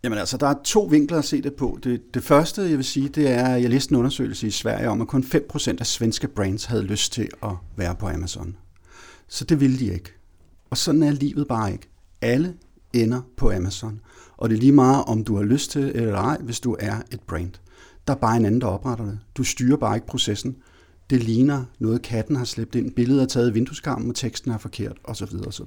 Jamen 0.04 0.18
altså, 0.18 0.36
der 0.36 0.46
er 0.46 0.54
to 0.64 0.82
vinkler 0.82 1.18
at 1.18 1.24
se 1.24 1.42
det 1.42 1.54
på. 1.54 1.78
Det, 1.82 2.14
det 2.14 2.24
første, 2.24 2.62
jeg 2.62 2.76
vil 2.76 2.84
sige, 2.84 3.08
det 3.08 3.28
er, 3.28 3.46
at 3.46 3.62
jeg 3.62 3.70
læste 3.70 3.92
en 3.92 3.96
undersøgelse 3.96 4.46
i 4.46 4.50
Sverige 4.50 4.88
om, 4.88 5.00
at 5.00 5.08
kun 5.08 5.22
5% 5.22 5.76
af 5.80 5.86
svenske 5.86 6.28
brands 6.28 6.64
havde 6.64 6.82
lyst 6.82 7.12
til 7.12 7.28
at 7.42 7.52
være 7.76 7.94
på 7.94 8.08
Amazon. 8.08 8.56
Så 9.28 9.44
det 9.44 9.60
ville 9.60 9.78
de 9.78 9.92
ikke. 9.92 10.12
Og 10.70 10.76
sådan 10.76 11.02
er 11.02 11.10
livet 11.10 11.48
bare 11.48 11.72
ikke. 11.72 11.88
Alle 12.20 12.54
ender 12.92 13.20
på 13.36 13.52
Amazon. 13.52 14.00
Og 14.36 14.48
det 14.48 14.56
er 14.56 14.60
lige 14.60 14.72
meget, 14.72 15.04
om 15.04 15.24
du 15.24 15.36
har 15.36 15.42
lyst 15.42 15.70
til 15.70 15.92
eller 15.94 16.18
ej, 16.18 16.38
hvis 16.40 16.60
du 16.60 16.76
er 16.80 17.02
et 17.12 17.20
brand. 17.20 17.52
Der 18.06 18.14
er 18.14 18.18
bare 18.18 18.36
en 18.36 18.44
anden, 18.44 18.60
der 18.60 18.66
opretter 18.66 19.04
det. 19.04 19.18
Du 19.36 19.44
styrer 19.44 19.76
bare 19.76 19.96
ikke 19.96 20.06
processen 20.06 20.56
det 21.10 21.22
ligner 21.22 21.64
noget, 21.78 22.02
katten 22.02 22.36
har 22.36 22.44
slæbt 22.44 22.74
ind. 22.74 22.90
Billedet 22.90 23.22
er 23.22 23.26
taget 23.26 23.50
i 23.50 23.52
vindueskarmen, 23.52 24.10
og 24.10 24.14
teksten 24.14 24.50
er 24.50 24.58
forkert, 24.58 24.96
osv. 25.04 25.28
osv. 25.46 25.64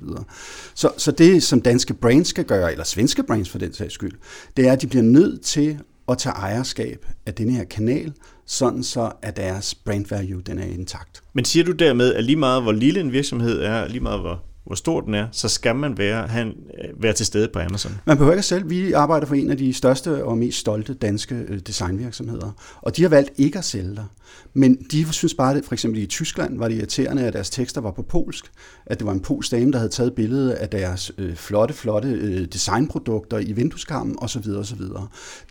Så, 0.76 0.92
så 0.98 1.12
det, 1.12 1.44
som 1.44 1.62
danske 1.62 1.94
brands 1.94 2.28
skal 2.28 2.46
gøre, 2.46 2.72
eller 2.72 2.84
svenske 2.84 3.24
brands 3.24 3.50
for 3.50 3.58
den 3.58 3.74
sags 3.74 3.94
skyld, 3.94 4.14
det 4.58 4.68
er, 4.68 4.72
at 4.72 4.82
de 4.82 4.88
bliver 4.88 5.04
nødt 5.04 5.42
til 5.42 5.80
at 6.10 6.18
tage 6.18 6.34
ejerskab 6.34 7.06
af 7.26 7.34
den 7.34 7.50
her 7.50 7.64
kanal, 7.64 8.14
sådan 8.46 8.84
så 8.84 9.12
at 9.22 9.38
deres 9.38 9.76
brand 9.76 10.06
value 10.10 10.42
den 10.42 10.60
er 10.60 10.66
intakt. 10.66 11.22
Men 11.34 11.46
siger 11.46 11.64
du 11.64 11.72
dermed, 11.72 12.14
at 12.14 12.24
lige 12.24 12.36
meget 12.36 12.64
hvor 12.64 12.72
lille 12.72 13.00
en 13.00 13.12
virksomhed 13.12 13.62
er, 13.62 13.88
lige 13.88 14.00
meget 14.00 14.20
hvor 14.20 14.44
hvor 14.66 14.76
stor 14.76 15.02
den 15.02 15.14
er, 15.14 15.28
så 15.32 15.48
skal 15.48 15.76
man 15.76 15.98
være, 15.98 16.28
han, 16.28 16.48
øh, 16.48 17.04
være 17.04 17.14
til 17.14 17.26
stede 17.26 17.50
på 17.54 17.60
Amazon. 17.60 17.92
Man 18.06 18.18
behøver 18.18 18.34
ikke 18.34 18.44
selv. 18.44 18.70
Vi 18.70 18.92
arbejder 18.92 19.28
for 19.28 19.36
en 19.36 19.52
af 19.52 19.58
de 19.58 19.74
største 19.74 20.26
og 20.26 20.38
mest 20.38 20.58
stolte 20.58 20.94
danske 20.94 21.36
øh, 21.36 21.60
designvirksomheder, 21.60 22.52
og 22.82 22.98
de 22.98 23.02
har 23.02 23.10
valgt 23.10 23.32
ikke 23.38 23.58
at 23.58 23.66
sælge 23.66 23.96
der. 23.96 24.06
Men 24.54 24.76
de 24.92 25.14
synes 25.14 25.34
bare, 25.34 25.58
at 25.58 25.66
for 25.66 25.74
eksempel 25.74 26.02
i 26.02 26.06
Tyskland 26.06 26.58
var 26.58 26.68
det 26.68 26.76
irriterende, 26.76 27.28
at 27.28 27.34
deres 27.34 27.50
tekster 27.50 27.82
var 27.82 27.92
på 27.92 28.02
polsk, 28.02 28.46
at 28.92 29.00
det 29.00 29.08
var 29.08 29.14
en 29.14 29.20
polsk 29.20 29.52
dame, 29.52 29.72
der 29.72 29.78
havde 29.78 29.92
taget 29.92 30.14
billede 30.14 30.56
af 30.56 30.70
deres 30.70 31.12
øh, 31.18 31.36
flotte, 31.36 31.74
flotte 31.74 32.10
øh, 32.10 32.48
designprodukter 32.54 33.38
i 33.38 33.52
vindueskarmen 33.52 34.16
osv. 34.18 34.50
osv. 34.50 34.82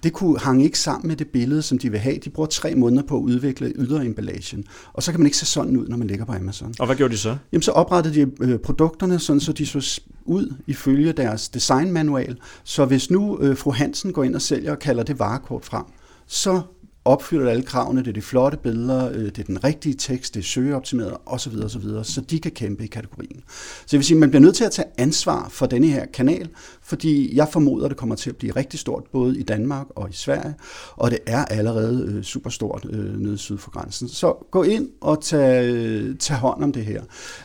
Det 0.02 0.12
kunne 0.12 0.38
hang 0.38 0.64
ikke 0.64 0.78
sammen 0.78 1.09
med 1.09 1.16
det 1.16 1.28
billede, 1.28 1.62
som 1.62 1.78
de 1.78 1.90
vil 1.90 2.00
have. 2.00 2.18
De 2.25 2.30
bruger 2.30 2.47
tre 2.47 2.75
måneder 2.75 3.02
på 3.02 3.16
at 3.16 3.20
udvikle 3.20 3.73
yderimballagen, 3.76 4.64
og 4.92 5.02
så 5.02 5.11
kan 5.11 5.20
man 5.20 5.26
ikke 5.26 5.37
se 5.37 5.47
sådan 5.47 5.76
ud, 5.76 5.88
når 5.88 5.97
man 5.97 6.06
ligger 6.06 6.25
på 6.25 6.32
Amazon. 6.32 6.75
Og 6.78 6.87
hvad 6.87 6.97
gjorde 6.97 7.12
de 7.12 7.18
så? 7.18 7.37
Jamen 7.52 7.62
så 7.62 7.70
oprettede 7.70 8.14
de 8.14 8.30
øh, 8.40 8.59
produkterne, 8.59 9.18
sådan 9.18 9.40
så 9.40 9.52
de 9.52 9.66
så 9.66 10.00
ud 10.25 10.54
ifølge 10.66 11.12
deres 11.12 11.49
designmanual. 11.49 12.37
Så 12.64 12.85
hvis 12.85 13.11
nu 13.11 13.38
øh, 13.41 13.56
fru 13.56 13.73
Hansen 13.73 14.12
går 14.12 14.25
ind 14.25 14.34
og 14.34 14.43
sælger 14.43 14.71
og 14.71 14.78
kalder 14.78 15.02
det 15.02 15.19
varekort 15.19 15.64
frem, 15.64 15.84
så 16.26 16.60
opfylder 17.04 17.50
alle 17.50 17.63
kravene, 17.63 18.00
det 18.00 18.08
er 18.08 18.13
de 18.13 18.23
flotte 18.23 18.58
billeder, 18.58 19.10
øh, 19.13 19.25
det 19.25 19.39
er 19.39 19.43
den 19.43 19.65
rigtige 19.65 19.95
tekst, 19.95 20.34
det 20.34 20.41
er 20.41 20.45
søgeoptimeret 20.45 21.17
osv. 21.26 21.52
osv., 21.65 21.82
så 22.02 22.21
de 22.30 22.41
kan 22.41 22.52
kæmpe 22.52 22.84
i 22.84 22.86
kategorien. 22.86 23.43
Så 23.49 23.86
jeg 23.93 23.99
vil 23.99 24.06
sige, 24.06 24.17
at 24.17 24.21
man 24.21 24.30
bliver 24.30 24.43
nødt 24.43 24.56
til 24.56 24.65
at 24.65 24.73
tage 24.73 24.89
ansvar 24.99 25.49
for 25.50 25.67
denne 25.67 25.86
her 25.86 26.06
kanal, 26.06 26.49
fordi 26.90 27.36
jeg 27.36 27.48
formoder, 27.48 27.84
at 27.84 27.90
det 27.90 27.98
kommer 27.98 28.14
til 28.14 28.30
at 28.30 28.36
blive 28.36 28.52
rigtig 28.56 28.80
stort, 28.80 29.04
både 29.12 29.38
i 29.38 29.42
Danmark 29.42 29.86
og 29.90 30.10
i 30.10 30.12
Sverige, 30.12 30.54
og 30.96 31.10
det 31.10 31.18
er 31.26 31.44
allerede 31.44 32.06
øh, 32.08 32.22
super 32.22 32.50
stort 32.50 32.86
øh, 32.90 33.20
nede 33.20 33.38
syd 33.38 33.58
for 33.58 33.70
grænsen. 33.70 34.08
Så 34.08 34.46
gå 34.50 34.62
ind 34.62 34.88
og 35.00 35.22
tag, 35.22 35.74
øh, 35.74 36.16
tag 36.18 36.36
hånd 36.36 36.64
om 36.64 36.72
det 36.72 36.84
her. 36.84 37.02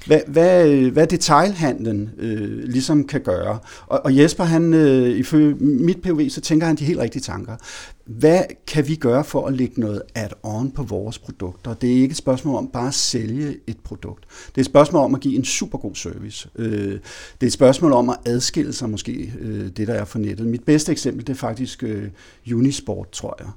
Hvad, 0.08 0.19
hvad, 0.27 0.69
øh, 0.69 0.93
hvad 0.93 1.08
detailhandlen 1.08 2.10
øh, 2.17 2.63
ligesom 2.63 3.08
kan 3.08 3.21
gøre. 3.21 3.60
Og, 3.88 4.01
og 4.05 4.17
Jesper, 4.17 4.43
han, 4.43 4.73
øh, 4.73 5.10
ifølge 5.10 5.55
mit 5.55 6.01
POV, 6.01 6.29
så 6.29 6.41
tænker 6.41 6.67
han 6.67 6.75
de 6.75 6.86
helt 6.86 6.99
rigtige 6.99 7.21
tanker. 7.21 7.55
Hvad 8.05 8.43
kan 8.67 8.88
vi 8.88 8.95
gøre 8.95 9.23
for 9.23 9.47
at 9.47 9.53
lægge 9.53 9.81
noget 9.81 10.01
add-on 10.15 10.71
på 10.71 10.84
vores 10.84 11.19
produkter? 11.19 11.73
Det 11.73 11.89
er 11.89 11.95
ikke 11.95 12.12
et 12.12 12.17
spørgsmål 12.17 12.55
om 12.55 12.67
bare 12.67 12.88
at 12.88 12.93
sælge 12.93 13.58
et 13.67 13.77
produkt. 13.84 14.25
Det 14.47 14.58
er 14.58 14.62
et 14.62 14.65
spørgsmål 14.65 15.03
om 15.03 15.15
at 15.15 15.21
give 15.21 15.36
en 15.36 15.45
super 15.45 15.77
god 15.77 15.95
service. 15.95 16.49
Øh, 16.55 16.91
det 17.41 17.43
er 17.43 17.47
et 17.47 17.53
spørgsmål 17.53 17.91
om 17.91 18.10
at 18.10 18.17
adskille 18.25 18.73
sig 18.73 18.89
måske 18.89 19.34
øh, 19.39 19.67
det, 19.67 19.88
der 19.88 19.93
er 19.93 20.06
for 20.06 20.19
nettet. 20.19 20.48
Mit 20.48 20.63
bedste 20.63 20.91
eksempel, 20.91 21.28
det 21.28 21.34
er 21.34 21.38
faktisk 21.38 21.84
øh, 21.84 22.10
Unisport, 22.52 23.10
tror 23.12 23.36
jeg 23.39 23.50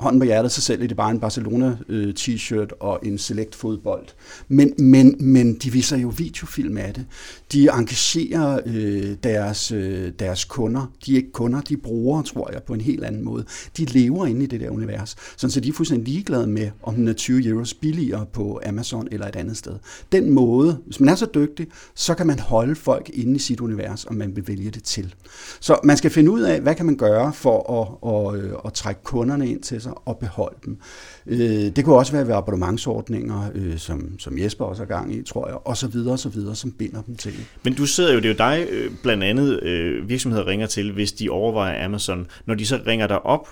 hånden 0.00 0.20
på 0.20 0.24
hjertet, 0.24 0.52
så 0.52 0.60
sælger 0.60 0.88
de 0.88 0.94
bare 0.94 1.10
en 1.10 1.20
Barcelona-t-shirt 1.20 2.72
øh, 2.72 2.78
og 2.80 3.00
en 3.02 3.18
select 3.18 3.54
fodbold. 3.54 4.06
Men, 4.48 4.74
men, 4.78 5.16
men 5.20 5.54
de 5.54 5.72
viser 5.72 5.96
jo 5.96 6.12
videofilm 6.16 6.76
af 6.76 6.94
det. 6.94 7.06
De 7.52 7.68
engagerer 7.68 8.60
øh, 8.66 9.16
deres, 9.22 9.72
øh, 9.72 10.12
deres 10.18 10.44
kunder. 10.44 10.92
De 11.06 11.12
er 11.12 11.16
ikke 11.16 11.32
kunder, 11.32 11.60
de 11.60 11.74
er 11.74 11.78
brugere, 11.82 12.22
tror 12.22 12.50
jeg, 12.52 12.62
på 12.62 12.74
en 12.74 12.80
helt 12.80 13.04
anden 13.04 13.24
måde. 13.24 13.44
De 13.76 13.84
lever 13.84 14.26
inde 14.26 14.42
i 14.42 14.46
det 14.46 14.60
der 14.60 14.70
univers. 14.70 15.16
Sådan 15.36 15.50
så 15.50 15.60
de 15.60 15.68
er 15.68 15.72
fuldstændig 15.72 16.14
ligeglade 16.14 16.46
med, 16.46 16.70
om 16.82 16.94
den 16.94 17.08
er 17.08 17.12
20 17.12 17.46
euros 17.46 17.74
billigere 17.74 18.26
på 18.32 18.60
Amazon 18.66 19.08
eller 19.10 19.28
et 19.28 19.36
andet 19.36 19.56
sted. 19.56 19.74
Den 20.12 20.30
måde, 20.30 20.78
hvis 20.86 21.00
man 21.00 21.08
er 21.08 21.14
så 21.14 21.26
dygtig, 21.34 21.66
så 21.94 22.14
kan 22.14 22.26
man 22.26 22.38
holde 22.38 22.74
folk 22.74 23.10
inde 23.12 23.34
i 23.34 23.38
sit 23.38 23.60
univers, 23.60 24.04
og 24.04 24.14
man 24.14 24.36
vil 24.36 24.48
vælge 24.48 24.70
det 24.70 24.82
til. 24.82 25.14
Så 25.60 25.78
man 25.84 25.96
skal 25.96 26.10
finde 26.10 26.30
ud 26.30 26.40
af, 26.40 26.60
hvad 26.60 26.74
kan 26.74 26.86
man 26.86 26.96
gøre 26.96 27.32
for 27.32 27.72
at, 27.80 27.88
at, 28.14 28.40
at, 28.40 28.60
at 28.66 28.72
trække 28.72 29.00
kunderne 29.02 29.48
ind 29.48 29.62
til 29.62 29.83
sig 29.84 29.92
og 30.04 30.18
beholde 30.18 30.56
dem. 30.64 30.78
Øh, 31.26 31.38
det 31.76 31.84
kunne 31.84 31.96
også 31.96 32.12
være 32.12 32.26
ved 32.26 32.34
abonnementsordninger, 32.34 33.50
øh, 33.54 33.78
som, 33.78 34.18
som 34.18 34.38
Jesper 34.38 34.64
også 34.64 34.82
har 34.82 34.86
gang 34.86 35.14
i, 35.14 35.22
tror 35.22 35.48
jeg, 35.48 35.56
og 35.64 35.76
så 35.76 35.88
videre 35.88 36.12
og 36.12 36.18
så 36.18 36.28
videre, 36.28 36.54
som 36.54 36.72
binder 36.72 37.02
dem 37.02 37.16
til. 37.16 37.32
Men 37.64 37.74
du 37.74 37.86
sidder 37.86 38.12
jo, 38.12 38.16
det 38.20 38.24
er 38.24 38.28
jo 38.28 38.36
dig 38.38 38.66
øh, 38.70 38.90
blandt 39.02 39.24
andet 39.24 39.60
virksomheder 40.08 40.46
ringer 40.46 40.66
til, 40.66 40.92
hvis 40.92 41.12
de 41.12 41.30
overvejer 41.30 41.84
Amazon. 41.84 42.26
Når 42.46 42.54
de 42.54 42.66
så 42.66 42.80
ringer 42.86 43.06
dig 43.06 43.26
op, 43.26 43.48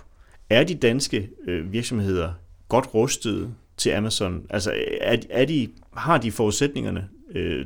er 0.51 0.64
de 0.64 0.75
danske 0.75 1.29
virksomheder 1.71 2.33
godt 2.68 2.95
rustede 2.95 3.49
til 3.77 3.90
Amazon? 3.90 4.42
Altså 4.51 4.73
er, 5.01 5.16
er 5.31 5.45
de, 5.45 5.68
har 5.95 6.18
de 6.18 6.33
forudsætningerne? 6.33 7.09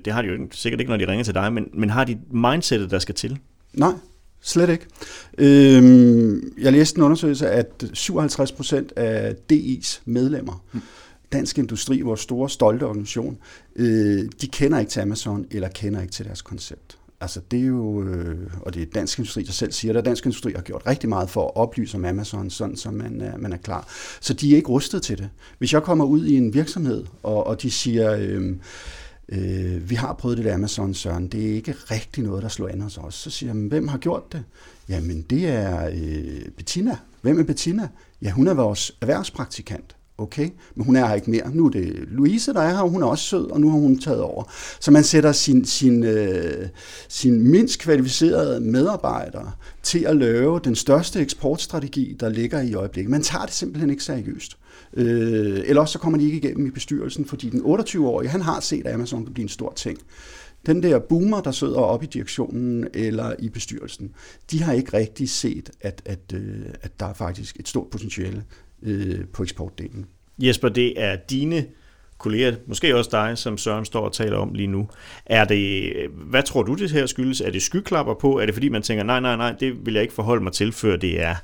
Det 0.05 0.13
har 0.13 0.23
de 0.23 0.29
jo 0.29 0.47
sikkert 0.53 0.81
ikke, 0.81 0.91
når 0.91 0.97
de 0.97 1.09
ringer 1.09 1.25
til 1.25 1.35
dig, 1.35 1.53
men, 1.53 1.69
men 1.75 1.91
har 1.91 2.05
de 2.05 2.19
mindsetet, 2.31 2.91
der 2.91 2.99
skal 2.99 3.15
til? 3.15 3.39
Nej, 3.75 3.93
Slet 4.47 4.71
ikke. 4.71 4.87
Øhm, 5.39 6.53
jeg 6.59 6.73
læste 6.73 6.99
en 6.99 7.03
undersøgelse, 7.03 7.51
at 7.51 7.85
57 7.93 8.53
procent 8.53 8.93
af 8.97 9.35
DI's 9.53 10.01
medlemmer, 10.05 10.65
mm. 10.73 10.81
Dansk 11.33 11.59
Industri, 11.59 12.01
vores 12.01 12.21
store, 12.21 12.51
stolte 12.51 12.85
organisation, 12.85 13.39
øh, 13.77 14.29
de 14.41 14.47
kender 14.47 14.79
ikke 14.79 14.91
til 14.91 15.01
Amazon, 15.01 15.47
eller 15.51 15.69
kender 15.69 16.01
ikke 16.01 16.13
til 16.13 16.25
deres 16.25 16.43
koncept. 16.43 16.99
Altså 17.21 17.41
det 17.51 17.61
er 17.61 17.67
jo, 17.67 18.03
øh, 18.03 18.37
og 18.61 18.75
det 18.75 18.83
er 18.83 18.87
Dansk 18.95 19.19
Industri, 19.19 19.43
der 19.43 19.53
selv 19.53 19.73
siger 19.73 19.93
det, 19.93 20.05
Dansk 20.05 20.27
Industri 20.27 20.53
har 20.53 20.63
gjort 20.63 20.83
rigtig 20.87 21.09
meget 21.09 21.31
for 21.31 21.47
at 21.47 21.57
oplyse 21.57 21.97
om 21.97 22.05
Amazon, 22.05 22.51
sådan 22.51 22.77
så 22.77 22.91
man 22.91 23.21
er, 23.21 23.39
man 23.39 23.53
er 23.53 23.57
klar. 23.57 23.89
Så 24.21 24.35
de 24.35 24.53
er 24.53 24.57
ikke 24.57 24.69
rustet 24.69 25.03
til 25.03 25.19
det. 25.19 25.29
Hvis 25.59 25.73
jeg 25.73 25.83
kommer 25.83 26.05
ud 26.05 26.27
i 26.27 26.37
en 26.37 26.55
virksomhed, 26.55 27.05
og, 27.23 27.47
og 27.47 27.63
de 27.63 27.71
siger, 27.71 28.17
øh, 28.21 28.57
øh, 29.29 29.91
vi 29.91 29.95
har 29.95 30.13
prøvet 30.13 30.37
det 30.37 30.45
der 30.45 30.55
Amazon, 30.55 30.95
Søren, 30.95 31.29
det 31.29 31.51
er 31.51 31.55
ikke 31.55 31.73
rigtig 31.73 32.25
noget, 32.25 32.43
der 32.43 32.49
slår 32.49 32.69
an 32.69 32.81
hos 32.81 32.99
os. 32.99 33.15
Så 33.15 33.31
siger 33.31 33.55
jeg, 33.55 33.63
hvem 33.63 33.89
har 33.89 33.99
gjort 33.99 34.33
det? 34.33 34.45
Jamen, 34.89 35.23
det 35.23 35.49
er 35.49 35.87
øh, 35.87 36.49
Bettina. 36.57 36.97
Hvem 37.23 37.39
er 37.39 37.45
Bettina? 37.45 37.89
Ja, 38.23 38.31
hun 38.31 38.49
er 38.49 38.55
vores 38.55 38.93
erhvervspraktikant. 39.01 39.97
Okay, 40.19 40.49
men 40.75 40.87
hun 40.87 40.97
er 40.97 41.07
her 41.07 41.15
ikke 41.15 41.31
mere. 41.31 41.51
Nu 41.55 41.67
er 41.67 41.71
det 41.71 41.95
Louise, 42.09 42.53
der 42.53 42.61
er 42.61 42.71
her, 42.71 42.81
og 42.81 42.91
hun 42.91 43.03
er 43.03 43.07
også 43.07 43.25
sød, 43.25 43.51
og 43.51 43.61
nu 43.61 43.71
har 43.71 43.79
hun 43.79 43.99
taget 43.99 44.21
over. 44.21 44.45
Så 44.81 44.91
man 44.91 45.05
sætter 45.05 45.33
sin, 45.33 45.65
sin, 45.65 46.05
øh, 46.05 46.69
sin 47.09 47.51
mindst 47.51 47.81
kvalificerede 47.81 48.61
medarbejdere 48.61 49.53
til 49.83 50.05
at 50.05 50.17
lave 50.17 50.61
den 50.65 50.75
største 50.75 51.21
eksportstrategi, 51.21 52.17
der 52.21 52.29
ligger 52.29 52.61
i 52.61 52.75
øjeblikket. 52.75 53.11
Man 53.11 53.23
tager 53.23 53.45
det 53.45 53.55
simpelthen 53.55 53.91
ikke 53.91 54.05
seriøst. 54.05 54.57
Øh, 54.97 55.63
eller 55.65 55.81
også 55.81 55.93
så 55.93 55.99
kommer 55.99 56.19
de 56.19 56.25
ikke 56.25 56.37
igennem 56.37 56.67
i 56.67 56.71
bestyrelsen, 56.71 57.25
fordi 57.25 57.51
den 57.51 57.61
28-årige, 57.61 58.29
han 58.29 58.41
har 58.41 58.61
set 58.61 58.87
at 58.87 58.95
Amazon 58.95 59.25
kan 59.25 59.35
blive 59.35 59.43
en 59.43 59.49
stor 59.49 59.73
ting. 59.77 59.99
Den 60.67 60.83
der 60.83 60.99
boomer, 60.99 61.41
der 61.41 61.51
sidder 61.51 61.79
oppe 61.79 62.07
i 62.07 62.09
direktionen 62.09 62.89
eller 62.95 63.35
i 63.39 63.49
bestyrelsen, 63.49 64.11
de 64.51 64.63
har 64.63 64.73
ikke 64.73 64.97
rigtig 64.97 65.29
set, 65.29 65.71
at, 65.81 66.03
at, 66.05 66.33
øh, 66.35 66.67
at 66.83 67.01
der 67.01 67.07
er 67.07 67.15
faktisk 67.15 67.57
et 67.61 67.69
stort 67.69 67.91
potentiale 67.91 68.45
øh, 68.83 69.25
på 69.33 69.43
eksportdelen. 69.43 70.07
Jesper, 70.39 70.69
det 70.69 71.03
er 71.03 71.17
dine 71.31 71.67
kolleger, 72.19 72.57
måske 72.67 72.97
også 72.97 73.11
dig, 73.13 73.39
som 73.39 73.59
Søren 73.59 73.85
står 73.85 74.05
og 74.05 74.13
taler 74.13 74.37
om 74.37 74.55
lige 74.55 74.67
nu. 74.67 74.89
Er 75.27 75.45
det, 75.45 75.93
hvad 76.11 76.43
tror 76.43 76.63
du 76.63 76.75
det 76.75 76.91
her 76.91 77.07
skyldes? 77.07 77.41
Er 77.41 77.51
det 77.51 77.63
skyklapper 77.63 78.15
på? 78.15 78.39
Er 78.39 78.47
det 78.47 78.55
fordi 78.55 78.69
man 78.69 78.83
tænker, 78.83 79.05
nej, 79.05 79.21
nej, 79.21 79.37
nej, 79.37 79.55
det 79.61 79.87
vil 79.87 79.95
jeg 79.95 80.03
ikke 80.03 80.15
forholde 80.15 80.43
mig 80.43 80.53
til, 80.53 80.73
før 80.73 80.97
det 80.97 81.23
er 81.23 81.35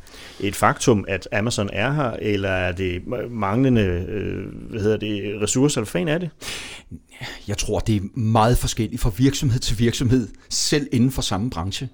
et 0.41 0.57
faktum, 0.57 1.05
at 1.09 1.29
Amazon 1.33 1.71
er 1.73 1.93
her, 1.93 2.11
eller 2.11 2.49
er 2.49 2.73
det 2.73 3.03
manglende 3.31 3.83
øh, 3.83 4.71
hvad 4.71 4.81
hedder 4.81 4.97
det, 4.97 5.43
ressourcer? 5.43 5.81
Hvad 5.81 5.87
fanden 5.87 6.09
er 6.09 6.19
det? 6.19 6.31
Jeg 7.49 7.59
tror, 7.59 7.79
det 7.79 7.97
er 7.97 8.19
meget 8.19 8.59
forskelligt 8.59 9.03
fra 9.03 9.13
virksomhed 9.17 9.61
til 9.61 9.79
virksomhed, 9.79 10.29
selv 10.49 10.87
inden 10.93 11.11
for 11.11 11.23
samme 11.23 11.51
branche. 11.51 11.89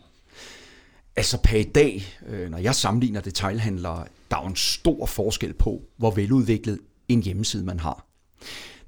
Altså 1.16 1.38
per 1.42 1.58
i 1.58 1.62
dag, 1.62 2.04
øh, 2.28 2.50
når 2.50 2.58
jeg 2.58 2.74
sammenligner 2.74 3.20
detailhandlere, 3.20 4.04
der 4.30 4.36
er 4.36 4.46
en 4.46 4.56
stor 4.56 5.06
forskel 5.06 5.52
på, 5.52 5.82
hvor 5.96 6.10
veludviklet 6.10 6.78
en 7.08 7.22
hjemmeside 7.22 7.64
man 7.64 7.80
har. 7.80 8.07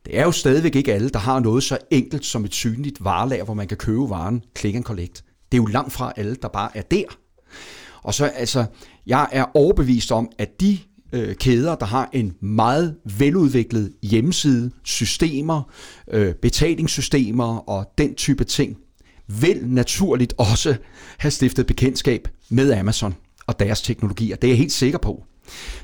Det 0.04 0.18
er 0.18 0.24
jo 0.24 0.32
stadigvæk 0.32 0.76
ikke 0.76 0.94
alle, 0.94 1.08
der 1.08 1.18
har 1.18 1.40
noget 1.40 1.62
så 1.62 1.78
enkelt 1.90 2.24
som 2.24 2.44
et 2.44 2.54
synligt 2.54 3.04
varelager, 3.04 3.44
hvor 3.44 3.54
man 3.54 3.68
kan 3.68 3.76
købe 3.76 4.10
varen 4.10 4.42
click 4.58 4.76
and 4.76 4.84
collect. 4.84 5.24
Det 5.52 5.58
er 5.58 5.62
jo 5.62 5.66
langt 5.66 5.92
fra 5.92 6.12
alle, 6.16 6.36
der 6.42 6.48
bare 6.48 6.76
er 6.76 6.82
der. 6.82 7.04
Og 8.02 8.14
så 8.14 8.26
altså, 8.26 8.64
jeg 9.06 9.28
er 9.32 9.44
overbevist 9.54 10.12
om, 10.12 10.30
at 10.38 10.60
de 10.60 10.78
øh, 11.12 11.34
kæder, 11.34 11.74
der 11.74 11.86
har 11.86 12.08
en 12.12 12.34
meget 12.40 12.96
veludviklet 13.18 13.92
hjemmeside, 14.02 14.70
systemer, 14.84 15.62
øh, 16.10 16.34
betalingssystemer 16.34 17.56
og 17.56 17.92
den 17.98 18.14
type 18.14 18.44
ting, 18.44 18.76
vil 19.26 19.60
naturligt 19.66 20.34
også 20.38 20.76
have 21.18 21.30
stiftet 21.30 21.66
bekendtskab 21.66 22.28
med 22.48 22.72
Amazon 22.72 23.14
og 23.46 23.58
deres 23.58 23.82
teknologier. 23.82 24.36
Det 24.36 24.48
er 24.48 24.52
jeg 24.52 24.58
helt 24.58 24.72
sikker 24.72 24.98
på. 24.98 25.24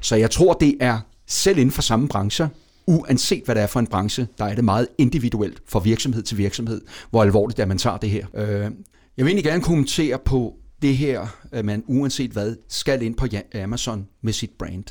Så 0.00 0.16
jeg 0.16 0.31
tror, 0.31 0.52
det 0.52 0.76
er 0.81 1.00
selv 1.26 1.59
inden 1.59 1.72
for 1.72 1.83
samme 1.83 2.09
branche, 2.09 2.48
uanset 2.87 3.44
hvad 3.44 3.55
det 3.55 3.62
er 3.62 3.66
for 3.66 3.81
en 3.81 3.87
branche, 3.87 4.29
der 4.38 4.44
er 4.44 4.55
det 4.55 4.64
meget 4.64 4.88
individuelt 4.99 5.62
fra 5.68 5.79
virksomhed 5.79 6.22
til 6.22 6.38
virksomhed, 6.38 6.81
hvor 7.11 7.22
alvorligt 7.22 7.57
det 7.57 7.62
er, 7.62 7.66
man 7.66 7.79
tager 7.79 7.96
det 7.96 8.11
her. 8.11 8.27
Øh, 8.35 8.70
jeg 9.16 9.25
vil 9.25 9.27
egentlig 9.27 9.44
gerne 9.44 9.62
kommentere 9.62 10.18
på 10.25 10.55
det 10.83 10.96
her, 10.96 11.27
at 11.53 11.64
man 11.64 11.85
uanset 11.87 12.31
hvad 12.31 12.57
skal 12.68 13.03
ind 13.03 13.14
på 13.14 13.27
Amazon 13.55 14.07
med 14.22 14.33
sit 14.33 14.51
brand. 14.59 14.85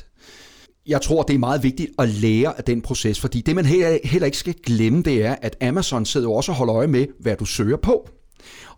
Jeg 0.86 1.02
tror, 1.02 1.22
det 1.22 1.34
er 1.34 1.38
meget 1.38 1.62
vigtigt 1.62 1.90
at 1.98 2.08
lære 2.08 2.58
af 2.58 2.64
den 2.64 2.82
proces, 2.82 3.20
fordi 3.20 3.40
det 3.40 3.54
man 3.54 3.64
heller 3.64 4.24
ikke 4.24 4.38
skal 4.38 4.54
glemme, 4.66 5.02
det 5.02 5.24
er, 5.24 5.36
at 5.42 5.56
Amazon 5.62 6.04
sidder 6.04 6.26
jo 6.26 6.32
også 6.32 6.52
og 6.52 6.56
holder 6.56 6.76
øje 6.76 6.86
med, 6.86 7.06
hvad 7.20 7.36
du 7.36 7.44
søger 7.44 7.76
på. 7.76 8.08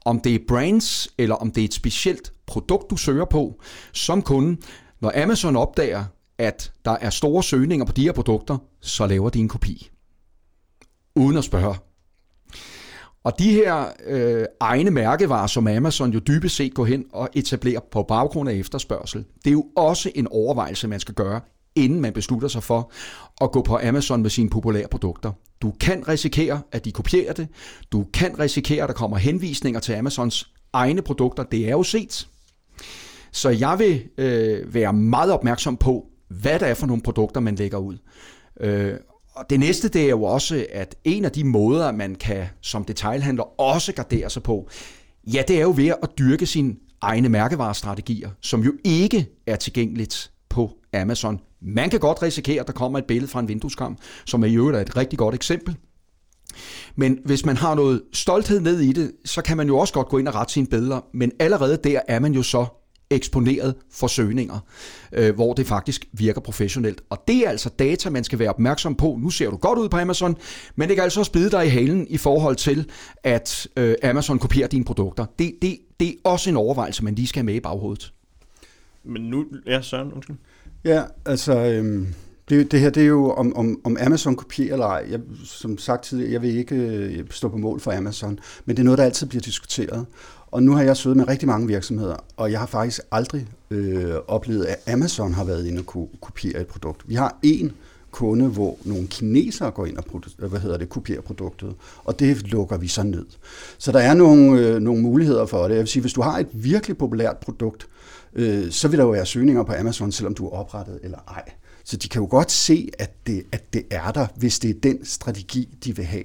Om 0.05 0.21
det 0.21 0.35
er 0.35 0.39
brands, 0.49 1.09
eller 1.19 1.35
om 1.35 1.51
det 1.51 1.61
er 1.61 1.65
et 1.65 1.75
specielt 1.75 2.33
produkt, 2.47 2.91
du 2.91 2.97
søger 2.97 3.25
på 3.25 3.61
som 3.93 4.23
kunde. 4.23 4.57
Når 5.01 5.23
Amazon 5.23 5.57
opdager, 5.57 6.05
at 6.39 6.73
der 6.85 6.91
er 7.01 7.11
store 7.11 7.43
søgninger 7.43 7.87
på 7.87 7.93
de 7.93 8.03
her 8.03 8.13
produkter, 8.13 8.59
så 8.81 9.07
laver 9.07 9.31
de 9.31 9.39
en 9.39 9.49
kopi. 9.49 9.91
Uden 11.17 11.37
at 11.37 11.45
spørge. 11.45 11.75
Og 13.25 13.39
de 13.39 13.53
her 13.53 13.87
øh, 14.07 14.45
egne 14.61 14.91
mærkevarer, 14.91 15.47
som 15.47 15.67
Amazon 15.67 16.13
jo 16.13 16.19
dybest 16.19 16.57
set 16.57 16.75
går 16.75 16.85
hen 16.85 17.05
og 17.13 17.29
etablerer 17.35 17.81
på 17.93 18.03
baggrund 18.03 18.49
af 18.49 18.55
efterspørgsel, 18.55 19.25
det 19.45 19.51
er 19.51 19.53
jo 19.53 19.67
også 19.77 20.11
en 20.15 20.27
overvejelse, 20.31 20.89
man 20.89 21.01
skal 21.01 21.15
gøre, 21.15 21.41
inden 21.77 22.01
man 22.01 22.13
beslutter 22.13 22.49
sig 22.49 22.63
for 22.63 22.93
at 23.41 23.53
gå 23.53 23.63
på 23.63 23.79
Amazon 23.83 24.23
med 24.23 24.31
sine 24.31 24.51
populære 24.51 24.89
produkter. 24.89 25.33
Du 25.63 25.73
kan 25.81 26.09
risikere, 26.09 26.61
at 26.73 26.85
de 26.85 26.93
kopierer 26.93 27.33
det. 27.33 27.49
Du 27.93 28.07
kan 28.15 28.39
risikere, 28.39 28.83
at 28.83 28.89
der 28.89 28.95
kommer 28.95 29.17
henvisninger 29.17 29.81
til 29.81 29.93
Amazons 29.93 30.53
egne 30.73 31.03
produkter. 31.03 31.43
Det 31.43 31.67
er 31.67 31.71
jo 31.71 31.83
set. 31.83 32.29
Så 33.33 33.49
jeg 33.49 33.79
vil 33.79 34.03
øh, 34.19 34.75
være 34.75 34.93
meget 34.93 35.33
opmærksom 35.33 35.77
på, 35.77 36.07
hvad 36.29 36.59
der 36.59 36.67
er 36.67 36.75
for 36.75 36.87
nogle 36.87 37.03
produkter, 37.03 37.41
man 37.41 37.55
lægger 37.55 37.79
ud. 37.79 37.99
Øh, 38.61 38.95
og 39.35 39.51
det 39.51 39.61
næste, 39.61 39.89
det 39.89 40.05
er 40.05 40.09
jo 40.09 40.23
også, 40.23 40.67
at 40.73 40.97
en 41.05 41.25
af 41.25 41.33
de 41.33 41.45
måder, 41.45 41.93
man 41.93 42.15
kan 42.15 42.47
som 42.61 42.85
detailhandler 42.85 43.61
også 43.61 43.93
gardere 43.93 44.31
sig 44.31 44.43
på, 44.43 44.69
ja, 45.35 45.43
det 45.49 45.57
er 45.57 45.63
jo 45.63 45.73
ved 45.77 45.93
at 46.03 46.09
dyrke 46.19 46.47
sine 46.47 46.75
egne 47.01 47.29
mærkevarestrategier, 47.29 48.31
som 48.41 48.63
jo 48.63 48.73
ikke 48.85 49.27
er 49.47 49.57
tilgængeligt 49.57 50.31
på 50.49 50.71
Amazon. 50.95 51.41
Man 51.61 51.91
kan 51.91 52.01
godt 52.01 52.23
risikere, 52.23 52.61
at 52.61 52.67
der 52.67 52.73
kommer 52.73 52.99
et 52.99 53.05
billede 53.05 53.31
fra 53.31 53.41
en 53.41 53.49
vindueskarm, 53.49 53.99
som 54.27 54.43
er 54.43 54.47
i 54.47 54.55
øvrigt 54.55 54.89
et 54.89 54.97
rigtig 54.97 55.19
godt 55.19 55.35
eksempel. 55.35 55.77
Men 56.97 57.19
hvis 57.25 57.47
man 57.47 57.57
har 57.57 57.75
noget 57.75 58.03
stolthed 58.13 58.61
ned 58.61 58.81
i 58.81 58.93
det, 58.93 59.13
så 59.25 59.43
kan 59.43 59.57
man 59.57 59.67
jo 59.67 59.79
også 59.79 59.95
godt 59.95 60.09
gå 60.09 60.19
ind 60.19 60.29
og 60.29 60.35
rette 60.35 60.53
sine 60.53 60.67
billeder, 60.67 61.01
men 61.15 61.33
allerede 61.41 61.79
der 61.85 62.01
er 62.09 62.19
man 62.19 62.33
jo 62.33 62.43
så 62.43 62.67
eksponeret 63.11 63.75
for 63.91 64.07
søgninger, 64.07 64.59
øh, 65.13 65.35
hvor 65.35 65.55
det 65.55 65.67
faktisk 65.67 66.05
virker 66.13 66.41
professionelt. 66.41 67.03
Og 67.11 67.25
det 67.29 67.47
er 67.47 67.51
altså 67.51 67.71
data, 67.79 68.11
man 68.11 68.25
skal 68.25 68.39
være 68.39 68.49
opmærksom 68.49 68.95
på. 68.95 69.19
Nu 69.23 69.31
ser 69.31 69.51
du 69.51 69.57
godt 69.57 69.79
ud 69.79 69.89
på 69.89 69.97
Amazon, 69.97 70.37
men 70.77 70.89
det 70.89 70.97
kan 70.97 71.05
altså 71.05 71.21
også 71.21 71.33
bide 71.33 71.51
dig 71.51 71.67
i 71.67 71.69
halen 71.69 72.07
i 72.11 72.17
forhold 72.17 72.57
til, 72.57 72.91
at 73.25 73.69
øh, 73.77 73.95
Amazon 74.03 74.39
kopierer 74.39 74.69
dine 74.69 74.85
produkter. 74.85 75.27
Det, 75.39 75.55
det, 75.63 75.79
det 76.01 76.09
er 76.09 76.13
også 76.25 76.51
en 76.51 76.57
overvejelse, 76.57 77.05
man 77.05 77.15
lige 77.15 77.27
skal 77.27 77.41
have 77.41 77.47
med 77.47 77.55
i 77.55 77.61
baghovedet. 77.61 78.13
Men 79.05 79.23
nu, 79.23 79.45
ja 79.67 79.83
Søren, 79.83 80.13
undskyld. 80.13 80.37
Ja, 80.85 81.03
altså, 81.27 81.65
øhm, 81.65 82.07
det, 82.49 82.73
det 82.73 82.81
her 82.81 82.91
det 82.91 83.03
er 83.03 83.07
jo, 83.07 83.31
om, 83.31 83.57
om, 83.57 83.81
om 83.85 83.97
Amazon 84.01 84.37
kopierer 84.37 84.73
eller 84.73 84.87
ej. 84.87 85.07
Jeg, 85.11 85.21
som 85.45 85.79
sagt 85.79 86.05
tidligere, 86.05 86.33
jeg 86.33 86.43
vil 86.43 86.57
ikke 86.57 86.75
øh, 86.77 87.25
stå 87.31 87.49
på 87.49 87.57
mål 87.57 87.81
for 87.81 87.93
Amazon, 87.93 88.39
men 88.65 88.77
det 88.77 88.83
er 88.83 88.85
noget, 88.85 88.99
der 88.99 89.05
altid 89.05 89.27
bliver 89.27 89.43
diskuteret. 89.43 90.07
Og 90.51 90.63
nu 90.63 90.73
har 90.73 90.83
jeg 90.83 90.97
siddet 90.97 91.17
med 91.17 91.29
rigtig 91.29 91.49
mange 91.49 91.67
virksomheder, 91.67 92.17
og 92.37 92.53
jeg 92.53 92.59
har 92.59 92.67
faktisk 92.67 93.01
aldrig 93.11 93.47
øh, 93.71 94.15
oplevet, 94.29 94.65
at 94.65 94.93
Amazon 94.93 95.33
har 95.33 95.45
været 95.45 95.67
inde 95.67 95.85
og 95.87 96.09
kopiere 96.21 96.61
et 96.61 96.67
produkt. 96.67 97.09
Vi 97.09 97.15
har 97.15 97.39
en 97.43 97.73
kunde, 98.11 98.49
hvor 98.49 98.79
nogle 98.85 99.07
kinesere 99.07 99.71
går 99.71 99.87
ind 99.87 99.97
og 99.97 100.05
øh, 100.39 100.51
hvad 100.51 100.61
hedder 100.61 100.77
det, 100.77 100.89
kopierer 100.89 101.21
produktet, 101.21 101.75
og 102.05 102.19
det 102.19 102.51
lukker 102.51 102.77
vi 102.77 102.89
så 102.89 103.03
ned. 103.03 103.27
Så 103.79 103.93
der 103.93 103.99
er 103.99 104.15
nogle, 104.15 104.61
øh, 104.61 104.81
nogle 104.81 105.03
muligheder 105.03 105.47
for 105.47 105.63
det. 105.63 105.71
Jeg 105.71 105.79
vil 105.79 105.89
sige, 105.89 106.01
hvis 106.01 106.13
du 106.13 106.23
har 106.23 106.39
et 106.39 106.49
virkelig 106.53 106.99
populært 106.99 107.37
produkt, 107.37 107.89
øh, 108.35 108.71
så 108.71 108.89
vil 108.89 108.99
der 108.99 109.05
jo 109.05 109.11
være 109.11 109.27
søgninger 109.27 109.63
på 109.63 109.73
Amazon, 109.79 110.13
selvom 110.13 110.35
du 110.35 110.47
er 110.47 110.51
oprettet 110.51 110.99
eller 111.03 111.19
ej. 111.29 111.45
Så 111.89 111.97
de 111.97 112.09
kan 112.09 112.23
jo 112.23 112.29
godt 112.31 112.51
se, 112.51 112.89
at 112.99 113.27
det, 113.27 113.43
at 113.53 113.73
det 113.73 113.83
er 113.91 114.11
der, 114.13 114.27
hvis 114.37 114.59
det 114.59 114.71
er 114.71 114.81
den 114.83 115.05
strategi, 115.05 115.79
de 115.85 115.97
vil 115.97 116.05
have. 116.05 116.25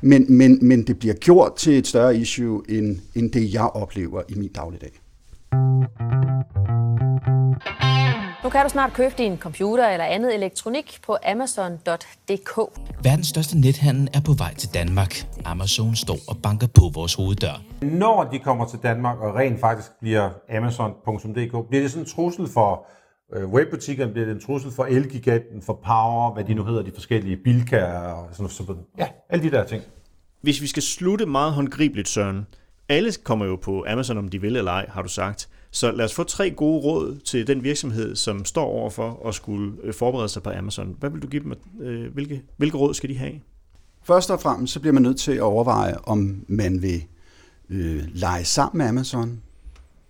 Men, 0.00 0.38
men, 0.38 0.58
men 0.68 0.86
det 0.86 0.98
bliver 0.98 1.14
gjort 1.14 1.54
til 1.56 1.78
et 1.78 1.86
større 1.86 2.16
issue, 2.16 2.62
end, 2.68 2.98
end 3.14 3.32
det 3.32 3.54
jeg 3.54 3.62
oplever 3.62 4.22
i 4.28 4.34
min 4.34 4.52
dagligdag. 4.52 4.90
Nu 8.44 8.50
kan 8.50 8.62
du 8.62 8.68
snart 8.68 8.92
købe 8.92 9.14
din 9.18 9.38
computer 9.38 9.88
eller 9.88 10.04
andet 10.04 10.34
elektronik 10.34 10.98
på 11.06 11.16
amazon.dk. 11.26 12.58
Verdens 13.02 13.26
største 13.26 13.58
nethandel 13.58 14.08
er 14.14 14.20
på 14.20 14.32
vej 14.32 14.54
til 14.54 14.68
Danmark. 14.74 15.26
Amazon 15.44 15.96
står 15.96 16.18
og 16.28 16.36
banker 16.42 16.66
på 16.66 16.90
vores 16.94 17.14
hoveddør. 17.14 17.62
Når 17.82 18.28
de 18.32 18.38
kommer 18.38 18.66
til 18.66 18.78
Danmark 18.82 19.18
og 19.18 19.34
rent 19.34 19.60
faktisk 19.60 19.88
bliver 20.00 20.30
amazon.dk, 20.56 21.68
bliver 21.68 21.82
det 21.82 21.90
sådan 21.90 22.02
en 22.02 22.10
trussel 22.10 22.48
for 22.48 22.86
webbutikkerne, 23.42 24.12
bliver 24.12 24.26
det 24.26 24.34
en 24.34 24.40
trussel 24.40 24.70
for 24.70 24.84
Elgiganten, 24.84 25.62
for 25.62 25.80
Power, 25.84 26.34
hvad 26.34 26.44
de 26.44 26.54
nu 26.54 26.64
hedder, 26.64 26.82
de 26.82 26.90
forskellige 26.94 27.36
bilkær 27.36 27.92
og 27.92 28.28
sådan 28.32 28.66
noget. 28.68 28.84
Ja, 28.98 29.08
alle 29.28 29.44
de 29.44 29.50
der 29.50 29.64
ting. 29.64 29.82
Hvis 30.40 30.62
vi 30.62 30.66
skal 30.66 30.82
slutte 30.82 31.26
meget 31.26 31.52
håndgribeligt, 31.52 32.08
Søren, 32.08 32.46
alle 32.88 33.12
kommer 33.24 33.46
jo 33.46 33.56
på 33.56 33.84
Amazon, 33.88 34.18
om 34.18 34.28
de 34.28 34.40
vil 34.40 34.56
eller 34.56 34.72
ej, 34.72 34.86
har 34.88 35.02
du 35.02 35.08
sagt. 35.08 35.48
Så 35.70 35.92
lad 35.92 36.04
os 36.04 36.14
få 36.14 36.24
tre 36.24 36.50
gode 36.50 36.80
råd 36.80 37.18
til 37.18 37.46
den 37.46 37.64
virksomhed, 37.64 38.16
som 38.16 38.44
står 38.44 38.64
overfor 38.64 39.28
at 39.28 39.34
skulle 39.34 39.72
øh, 39.82 39.94
forberede 39.94 40.28
sig 40.28 40.42
på 40.42 40.50
Amazon. 40.50 40.96
Hvad 41.00 41.10
vil 41.10 41.22
du 41.22 41.26
give 41.26 41.42
dem? 41.42 41.52
Øh, 41.80 42.12
hvilke, 42.12 42.42
hvilke 42.56 42.76
råd 42.76 42.94
skal 42.94 43.10
de 43.10 43.18
have? 43.18 43.40
Først 44.02 44.30
og 44.30 44.40
fremmest 44.40 44.72
så 44.72 44.80
bliver 44.80 44.92
man 44.92 45.02
nødt 45.02 45.18
til 45.18 45.32
at 45.32 45.40
overveje, 45.40 45.94
om 46.04 46.44
man 46.48 46.82
vil 46.82 47.04
øh, 47.70 48.02
lege 48.14 48.44
sammen 48.44 48.78
med 48.78 48.86
Amazon, 48.86 49.42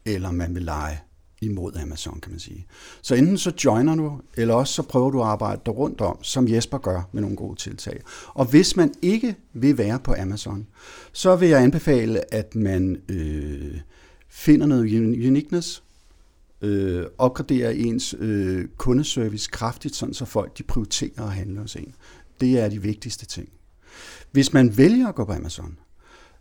eller 0.06 0.30
man 0.32 0.54
vil 0.54 0.62
lege 0.62 1.00
imod 1.40 1.76
Amazon, 1.76 2.20
kan 2.20 2.32
man 2.32 2.40
sige. 2.40 2.66
Så 3.02 3.14
enten 3.14 3.38
så 3.38 3.52
joiner 3.64 3.94
du, 3.94 4.20
eller 4.36 4.54
også 4.54 4.74
så 4.74 4.82
prøver 4.82 5.10
du 5.10 5.20
at 5.20 5.26
arbejde 5.26 5.60
der 5.66 5.72
rundt 5.72 6.00
om, 6.00 6.22
som 6.22 6.48
Jesper 6.48 6.78
gør 6.78 7.08
med 7.12 7.22
nogle 7.22 7.36
gode 7.36 7.60
tiltag. 7.60 8.00
Og 8.28 8.44
hvis 8.44 8.76
man 8.76 8.94
ikke 9.02 9.36
vil 9.52 9.78
være 9.78 9.98
på 9.98 10.14
Amazon, 10.18 10.66
så 11.12 11.36
vil 11.36 11.48
jeg 11.48 11.62
anbefale, 11.62 12.34
at 12.34 12.54
man 12.54 12.96
øh, 13.08 13.80
finder 14.28 14.66
noget 14.66 14.82
uniqueness, 15.26 15.82
øh, 16.62 17.06
opgraderer 17.18 17.70
ens 17.70 18.14
øh, 18.18 18.68
kundeservice 18.76 19.48
kraftigt, 19.52 19.96
sådan 19.96 20.14
så 20.14 20.24
folk 20.24 20.58
de 20.58 20.62
prioriterer 20.62 21.22
at 21.22 21.32
handle 21.32 21.60
hos 21.60 21.76
en. 21.76 21.94
Det 22.40 22.60
er 22.60 22.68
de 22.68 22.82
vigtigste 22.82 23.26
ting. 23.26 23.48
Hvis 24.32 24.52
man 24.52 24.76
vælger 24.76 25.08
at 25.08 25.14
gå 25.14 25.24
på 25.24 25.32
Amazon, 25.32 25.78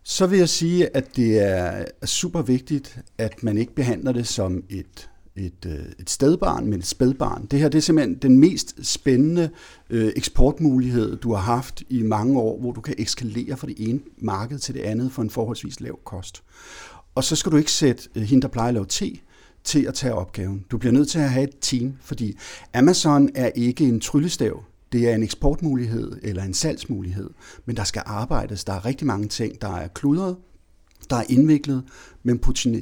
så 0.03 0.27
vil 0.27 0.39
jeg 0.39 0.49
sige, 0.49 0.97
at 0.97 1.15
det 1.15 1.39
er 1.39 1.85
super 2.05 2.41
vigtigt, 2.41 2.99
at 3.17 3.43
man 3.43 3.57
ikke 3.57 3.75
behandler 3.75 4.11
det 4.11 4.27
som 4.27 4.63
et 4.69 5.09
et, 5.35 5.65
øh, 5.65 5.85
et 5.99 6.09
stedbarn, 6.09 6.65
men 6.65 6.79
et 6.79 6.85
spædbarn. 6.85 7.45
Det 7.45 7.59
her 7.59 7.69
det 7.69 7.77
er 7.77 7.81
simpelthen 7.81 8.15
den 8.15 8.37
mest 8.37 8.75
spændende 8.85 9.49
øh, 9.89 10.13
eksportmulighed, 10.15 11.17
du 11.17 11.33
har 11.33 11.41
haft 11.41 11.83
i 11.89 12.01
mange 12.01 12.39
år, 12.39 12.59
hvor 12.59 12.71
du 12.71 12.81
kan 12.81 12.95
eskalere 12.97 13.57
fra 13.57 13.67
det 13.67 13.75
ene 13.89 13.99
marked 14.17 14.59
til 14.59 14.75
det 14.75 14.81
andet 14.81 15.11
for 15.11 15.21
en 15.21 15.29
forholdsvis 15.29 15.81
lav 15.81 15.99
kost. 16.05 16.43
Og 17.15 17.23
så 17.23 17.35
skal 17.35 17.51
du 17.51 17.57
ikke 17.57 17.71
sætte 17.71 18.09
øh, 18.15 18.23
hende, 18.23 18.41
der 18.41 18.47
plejer 18.47 18.67
at 18.67 18.73
lave 18.73 18.85
te, 18.85 19.19
til 19.63 19.85
at 19.85 19.93
tage 19.93 20.13
opgaven. 20.13 20.65
Du 20.71 20.77
bliver 20.77 20.93
nødt 20.93 21.09
til 21.09 21.19
at 21.19 21.29
have 21.29 21.43
et 21.43 21.55
team, 21.61 21.93
fordi 22.01 22.37
Amazon 22.73 23.29
er 23.35 23.47
ikke 23.55 23.83
en 23.83 23.99
tryllestav. 23.99 24.63
Det 24.93 25.09
er 25.09 25.15
en 25.15 25.23
eksportmulighed 25.23 26.19
eller 26.21 26.43
en 26.43 26.53
salgsmulighed, 26.53 27.29
men 27.65 27.77
der 27.77 27.83
skal 27.83 28.03
arbejdes. 28.05 28.63
Der 28.63 28.73
er 28.73 28.85
rigtig 28.85 29.07
mange 29.07 29.27
ting, 29.27 29.61
der 29.61 29.75
er 29.75 29.87
kludret, 29.87 30.35
der 31.09 31.15
er 31.15 31.23
indviklet, 31.29 31.83
men 32.23 32.39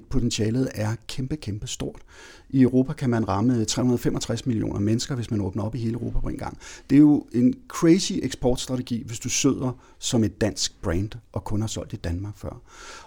potentialet 0.09 0.69
er 0.75 0.95
kæmpe, 1.07 1.35
kæmpe 1.35 1.67
stort. 1.67 2.01
I 2.49 2.61
Europa 2.61 2.93
kan 2.93 3.09
man 3.09 3.27
ramme 3.27 3.65
365 3.65 4.45
millioner 4.45 4.79
mennesker, 4.79 5.15
hvis 5.15 5.31
man 5.31 5.41
åbner 5.41 5.63
op 5.63 5.75
i 5.75 5.77
hele 5.77 5.93
Europa 5.93 6.19
på 6.19 6.27
en 6.27 6.37
gang. 6.37 6.57
Det 6.89 6.95
er 6.95 6.99
jo 6.99 7.27
en 7.33 7.53
crazy 7.67 8.13
eksportstrategi, 8.23 9.03
hvis 9.05 9.19
du 9.19 9.29
søder 9.29 9.71
som 9.99 10.23
et 10.23 10.41
dansk 10.41 10.81
brand 10.81 11.09
og 11.31 11.43
kun 11.43 11.61
har 11.61 11.67
solgt 11.67 11.93
i 11.93 11.95
Danmark 11.95 12.37
før. 12.37 12.61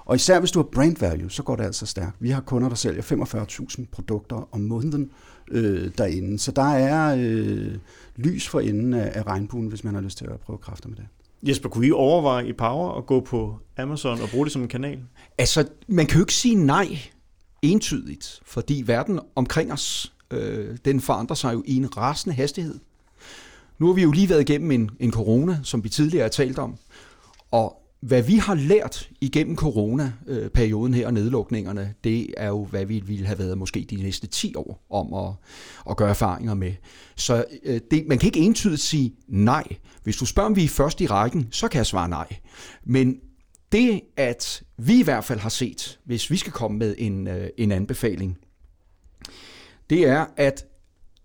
Og 0.05 0.17
især 0.17 0.41
hvis 0.41 0.51
du 0.51 0.59
har 0.59 0.69
brand 0.73 0.97
value, 0.97 1.31
så 1.31 1.43
går 1.43 1.57
det 1.57 1.65
altså 1.65 1.87
stærkt. 1.87 2.17
Vi 2.21 2.31
har 2.31 2.41
kunder, 2.41 2.69
der 2.69 2.77
sælger 2.77 3.03
45.000 3.03 3.85
produkter 3.93 4.49
om 4.53 4.61
måneden 4.61 5.11
øh, 5.51 5.91
derinde. 5.99 6.39
Så 6.39 6.53
der 6.53 6.73
er 6.75 7.17
øh, 7.19 7.75
lys 8.17 8.49
for 8.49 8.61
enden 8.61 8.95
af, 8.95 9.13
af 9.15 9.27
regnbuen, 9.27 9.67
hvis 9.67 9.85
man 9.85 9.95
har 9.95 10.01
lyst 10.01 10.19
til 10.19 10.25
at 10.25 10.41
prøve 10.41 10.59
kræfter 10.59 10.89
med 10.89 10.97
det. 10.97 11.07
Jesper, 11.49 11.69
kunne 11.69 11.87
I 11.87 11.93
overveje 11.93 12.49
i 12.49 12.53
Power 12.53 12.99
at 12.99 13.07
gå 13.07 13.21
på 13.21 13.59
Amazon 13.77 14.21
og 14.21 14.29
bruge 14.29 14.45
det 14.45 14.53
som 14.53 14.63
en 14.63 14.69
kanal? 14.69 14.99
Altså, 15.39 15.69
man 15.89 16.07
kan 16.07 16.17
jo 16.17 16.23
ikke 16.23 16.35
sige 16.35 16.55
nej 16.55 16.99
entydigt, 17.63 18.41
fordi 18.47 18.83
verden 18.87 19.21
omkring 19.35 19.73
os, 19.73 20.13
øh, 20.31 20.77
den 20.85 21.01
forandrer 21.01 21.35
sig 21.35 21.55
jo 21.55 21.63
i 21.67 21.77
en 21.77 21.97
rasende 21.97 22.37
hastighed. 22.37 22.79
Nu 23.79 23.87
har 23.87 23.93
vi 23.93 24.03
jo 24.03 24.13
lige 24.13 24.29
været 24.29 24.41
igennem 24.41 24.71
en, 24.71 24.91
en 25.01 25.13
corona, 25.13 25.61
som 25.63 25.85
vi 25.85 25.89
tidligere 25.89 26.23
har 26.23 26.29
talt 26.29 26.59
om, 26.59 26.77
og 27.51 27.84
hvad 28.05 28.23
vi 28.23 28.37
har 28.37 28.55
lært 28.55 29.11
igennem 29.21 29.57
corona-perioden 29.57 30.95
her 30.95 31.07
og 31.07 31.15
nedlukningerne, 31.15 31.95
det 32.05 32.35
er 32.37 32.49
jo, 32.49 32.65
hvad 32.65 32.85
vi 32.85 33.01
ville 33.01 33.27
have 33.27 33.39
været 33.39 33.59
måske 33.59 33.87
de 33.91 33.97
næste 33.97 34.27
10 34.27 34.55
år 34.57 34.87
om 34.91 35.15
at, 35.15 35.33
at 35.91 35.97
gøre 35.97 36.09
erfaringer 36.09 36.55
med. 36.55 36.73
Så 37.17 37.45
øh, 37.63 37.81
det, 37.91 38.07
man 38.07 38.19
kan 38.19 38.27
ikke 38.27 38.41
entydigt 38.41 38.81
sige 38.81 39.15
nej. 39.29 39.65
Hvis 40.03 40.17
du 40.17 40.27
spørger, 40.27 40.49
om 40.49 40.57
vi 40.57 40.65
er 40.65 40.69
først 40.69 41.01
i 41.01 41.07
rækken, 41.07 41.49
så 41.51 41.69
kan 41.69 41.79
jeg 41.79 41.87
svare 41.87 42.09
nej. 42.09 42.37
Men 42.85 43.17
det, 43.73 44.01
at 44.17 44.63
vi 44.77 45.01
i 45.01 45.03
hvert 45.03 45.25
fald 45.25 45.41
har 45.41 45.49
set, 45.49 45.99
hvis 46.05 46.31
vi 46.31 46.37
skal 46.37 46.53
komme 46.53 46.79
med 46.79 46.95
en, 46.99 47.27
øh, 47.27 47.49
en 47.59 47.73
anbefaling, 47.73 48.39
det 49.91 50.09
er, 50.09 50.27
at 50.37 50.67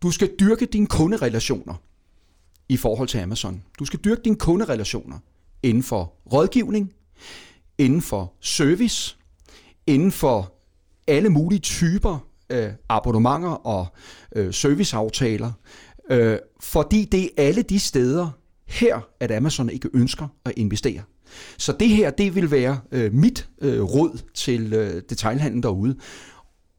du 0.02 0.12
skal 0.12 0.30
dyrke 0.40 0.66
dine 0.66 0.88
kunderelationer 0.88 1.74
i 2.70 2.78
forhold 2.78 3.08
til 3.08 3.18
Amazon. 3.18 3.64
Du 3.80 3.86
skal 3.86 4.00
dyrke 4.00 4.22
dine 4.22 4.36
kunderelationer 4.36 5.20
inden 5.64 5.84
for 5.84 6.14
rådgivning, 6.34 6.94
inden 7.78 8.02
for 8.02 8.34
service, 8.42 9.18
inden 9.88 10.12
for 10.12 10.54
alle 11.08 11.30
mulige 11.30 11.60
typer 11.60 12.28
øh, 12.50 12.70
abonnementer 12.90 13.50
og 13.50 13.88
øh, 14.36 14.54
serviceaftaler, 14.54 15.52
øh, 16.10 16.38
fordi 16.60 17.06
det 17.06 17.24
er 17.24 17.30
alle 17.38 17.62
de 17.62 17.80
steder 17.80 18.30
her, 18.68 19.00
at 19.20 19.32
Amazon 19.32 19.70
ikke 19.70 19.90
ønsker 19.94 20.28
at 20.46 20.54
investere. 20.58 21.02
Så 21.58 21.76
det 21.80 21.90
her, 21.90 22.10
det 22.10 22.36
vil 22.36 22.52
være 22.52 22.80
øh, 22.92 23.14
mit 23.14 23.50
øh, 23.62 23.82
råd 23.82 24.22
til 24.34 24.74
øh, 24.74 25.02
detailhandlen 25.10 25.64
derude. 25.64 25.96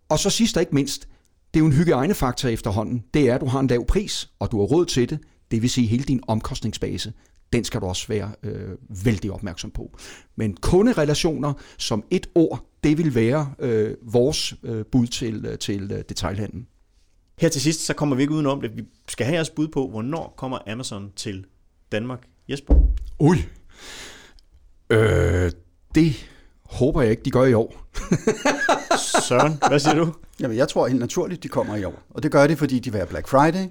Og 0.08 0.18
så 0.18 0.30
sidst 0.30 0.56
og 0.56 0.62
ikke 0.62 0.74
mindst, 0.74 1.08
det 1.54 1.60
er 1.60 1.60
jo 1.60 1.66
en 1.66 1.72
hygiejnefaktor 1.72 2.48
efterhånden. 2.48 3.04
Det 3.14 3.28
er, 3.28 3.34
at 3.34 3.40
du 3.40 3.46
har 3.46 3.60
en 3.60 3.66
lav 3.66 3.86
pris, 3.86 4.30
og 4.38 4.50
du 4.52 4.58
har 4.58 4.64
råd 4.64 4.86
til 4.86 5.10
det. 5.10 5.18
Det 5.50 5.62
vil 5.62 5.70
sige, 5.70 5.86
hele 5.86 6.04
din 6.04 6.20
omkostningsbase, 6.28 7.12
den 7.52 7.64
skal 7.64 7.80
du 7.80 7.86
også 7.86 8.08
være 8.08 8.32
øh, 8.42 8.76
vældig 9.04 9.32
opmærksom 9.32 9.70
på. 9.70 9.98
Men 10.36 10.56
kunderelationer 10.56 11.52
som 11.78 12.04
et 12.10 12.26
ord, 12.34 12.64
det 12.84 12.98
vil 12.98 13.14
være 13.14 13.54
øh, 13.58 13.96
vores 14.02 14.54
øh, 14.62 14.84
bud 14.84 15.06
til, 15.06 15.46
øh, 15.46 15.58
til 15.58 15.92
øh, 15.92 16.02
detailhandlen. 16.08 16.66
Her 17.38 17.48
til 17.48 17.60
sidst, 17.60 17.80
så 17.86 17.94
kommer 17.94 18.16
vi 18.16 18.22
ikke 18.22 18.34
udenom 18.34 18.60
det. 18.60 18.76
Vi 18.76 18.84
skal 19.08 19.26
have 19.26 19.34
jeres 19.34 19.50
bud 19.50 19.68
på, 19.68 19.88
hvornår 19.88 20.34
kommer 20.36 20.58
Amazon 20.66 21.12
til 21.16 21.44
Danmark. 21.92 22.26
Jesper? 22.48 22.74
Ui, 23.18 23.36
Øh, 24.90 25.52
det 25.94 26.26
håber 26.64 27.02
jeg 27.02 27.10
ikke, 27.10 27.22
de 27.22 27.30
gør 27.30 27.44
i 27.44 27.54
år. 27.54 27.86
Søren, 29.28 29.58
hvad 29.68 29.78
siger 29.78 29.94
du? 29.94 30.12
Jamen, 30.40 30.56
jeg 30.56 30.68
tror 30.68 30.86
helt 30.86 31.00
naturligt, 31.00 31.42
de 31.42 31.48
kommer 31.48 31.76
i 31.76 31.84
år. 31.84 32.02
Og 32.10 32.22
det 32.22 32.32
gør 32.32 32.46
de, 32.46 32.56
fordi 32.56 32.78
de 32.78 32.90
vil 32.90 32.98
have 32.98 33.08
Black 33.08 33.28
Friday, 33.28 33.68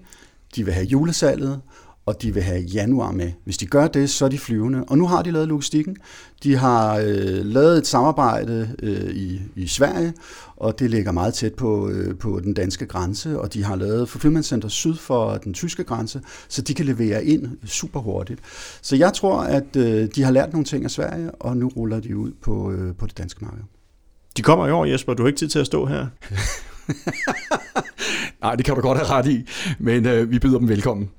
de 0.55 0.65
vil 0.65 0.73
have 0.73 0.85
julesalget, 0.85 1.61
og 2.09 2.21
de 2.21 2.33
vil 2.33 2.43
have 2.43 2.61
januar 2.61 3.11
med. 3.11 3.31
Hvis 3.43 3.57
de 3.57 3.65
gør 3.65 3.87
det, 3.87 4.09
så 4.09 4.25
er 4.25 4.29
de 4.29 4.39
flyvende. 4.39 4.83
Og 4.87 4.97
nu 4.97 5.07
har 5.07 5.21
de 5.21 5.31
lavet 5.31 5.47
logistikken. 5.47 5.97
De 6.43 6.55
har 6.55 6.97
øh, 6.97 7.45
lavet 7.45 7.77
et 7.77 7.87
samarbejde 7.87 8.75
øh, 8.83 9.15
i, 9.15 9.41
i 9.55 9.67
Sverige, 9.67 10.13
og 10.55 10.79
det 10.79 10.89
ligger 10.89 11.11
meget 11.11 11.33
tæt 11.33 11.53
på, 11.53 11.89
øh, 11.89 12.17
på 12.17 12.39
den 12.43 12.53
danske 12.53 12.85
grænse, 12.85 13.39
og 13.39 13.53
de 13.53 13.63
har 13.63 13.75
lavet 13.75 14.09
fulfillment 14.09 14.45
center 14.45 14.69
syd 14.69 14.95
for 14.95 15.37
den 15.37 15.53
tyske 15.53 15.83
grænse, 15.83 16.21
så 16.47 16.61
de 16.61 16.73
kan 16.73 16.85
levere 16.85 17.25
ind 17.25 17.57
super 17.65 17.99
hurtigt. 17.99 18.39
Så 18.81 18.95
jeg 18.95 19.13
tror, 19.13 19.39
at 19.39 19.75
øh, 19.75 20.07
de 20.15 20.23
har 20.23 20.31
lært 20.31 20.53
nogle 20.53 20.65
ting 20.65 20.83
af 20.83 20.91
Sverige, 20.91 21.31
og 21.31 21.57
nu 21.57 21.67
ruller 21.67 21.99
de 21.99 22.17
ud 22.17 22.31
på, 22.41 22.71
øh, 22.71 22.95
på 22.95 23.05
det 23.05 23.17
danske 23.17 23.45
marked. 23.45 23.63
De 24.37 24.41
kommer 24.41 24.67
i 24.67 24.71
år, 24.71 24.85
Jesper. 24.85 25.13
Du 25.13 25.23
har 25.23 25.27
ikke 25.27 25.39
tid 25.39 25.47
til 25.47 25.59
at 25.59 25.65
stå 25.65 25.85
her. 25.85 26.07
Nej, 28.43 28.55
det 28.55 28.65
kan 28.65 28.75
du 28.75 28.81
godt 28.81 28.97
have 28.97 29.09
ret 29.09 29.27
i, 29.27 29.45
men 29.79 30.05
øh, 30.05 30.31
vi 30.31 30.39
byder 30.39 30.59
dem 30.59 30.69
velkommen. 30.69 31.09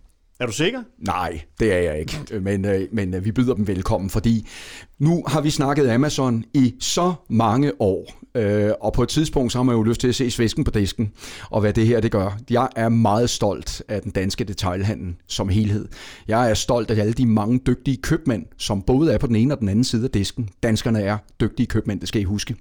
Er 0.40 0.46
du 0.46 0.52
sikker? 0.52 0.82
Nej, 0.98 1.40
det 1.60 1.72
er 1.72 1.78
jeg 1.78 2.00
ikke. 2.00 2.40
Men, 2.40 2.64
øh, 2.64 2.88
men 2.92 3.14
øh, 3.14 3.24
vi 3.24 3.32
byder 3.32 3.54
dem 3.54 3.66
velkommen, 3.66 4.10
fordi 4.10 4.48
nu 4.98 5.24
har 5.26 5.40
vi 5.40 5.50
snakket 5.50 5.90
Amazon 5.90 6.44
i 6.54 6.74
så 6.80 7.14
mange 7.28 7.72
år. 7.80 8.14
Øh, 8.34 8.70
og 8.80 8.92
på 8.92 9.02
et 9.02 9.08
tidspunkt 9.08 9.52
så 9.52 9.58
har 9.58 9.62
man 9.62 9.76
jo 9.76 9.82
lyst 9.82 10.00
til 10.00 10.08
at 10.08 10.14
se 10.14 10.30
svæsken 10.30 10.64
på 10.64 10.70
disken, 10.70 11.12
og 11.50 11.60
hvad 11.60 11.72
det 11.72 11.86
her 11.86 12.00
det 12.00 12.12
gør. 12.12 12.38
Jeg 12.50 12.68
er 12.76 12.88
meget 12.88 13.30
stolt 13.30 13.82
af 13.88 14.02
den 14.02 14.10
danske 14.10 14.44
detailhandel 14.44 15.14
som 15.26 15.48
helhed. 15.48 15.88
Jeg 16.28 16.50
er 16.50 16.54
stolt 16.54 16.90
af 16.90 17.00
alle 17.00 17.12
de 17.12 17.26
mange 17.26 17.60
dygtige 17.66 17.96
købmænd, 17.96 18.46
som 18.56 18.82
både 18.82 19.12
er 19.12 19.18
på 19.18 19.26
den 19.26 19.36
ene 19.36 19.54
og 19.54 19.60
den 19.60 19.68
anden 19.68 19.84
side 19.84 20.04
af 20.04 20.10
disken. 20.10 20.48
Danskerne 20.62 21.02
er 21.02 21.18
dygtige 21.40 21.66
købmænd, 21.66 22.00
det 22.00 22.08
skal 22.08 22.20
I 22.20 22.24
huske. 22.24 22.54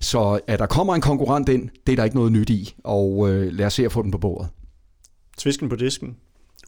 Så 0.00 0.40
at 0.46 0.58
der 0.58 0.66
kommer 0.66 0.94
en 0.94 1.00
konkurrent 1.00 1.48
ind, 1.48 1.68
det 1.86 1.92
er 1.92 1.96
der 1.96 2.04
ikke 2.04 2.16
noget 2.16 2.32
nyt 2.32 2.50
i, 2.50 2.74
og 2.84 3.28
lad 3.28 3.66
os 3.66 3.72
se 3.72 3.84
at 3.84 3.92
få 3.92 4.02
den 4.02 4.10
på 4.10 4.18
bordet. 4.18 4.48
Svisken 5.38 5.68
på 5.68 5.76
disken. 5.76 6.16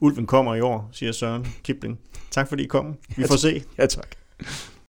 Ulven 0.01 0.27
kommer 0.27 0.55
i 0.55 0.61
år, 0.61 0.89
siger 0.93 1.13
Søren 1.13 1.47
Kipling. 1.65 1.99
Tak 2.31 2.49
fordi 2.49 2.63
I 2.63 2.67
kom. 2.67 2.95
Vi 3.17 3.25
får 3.27 3.37
se. 3.37 3.63
Ja, 3.79 3.87
tak. 3.87 4.09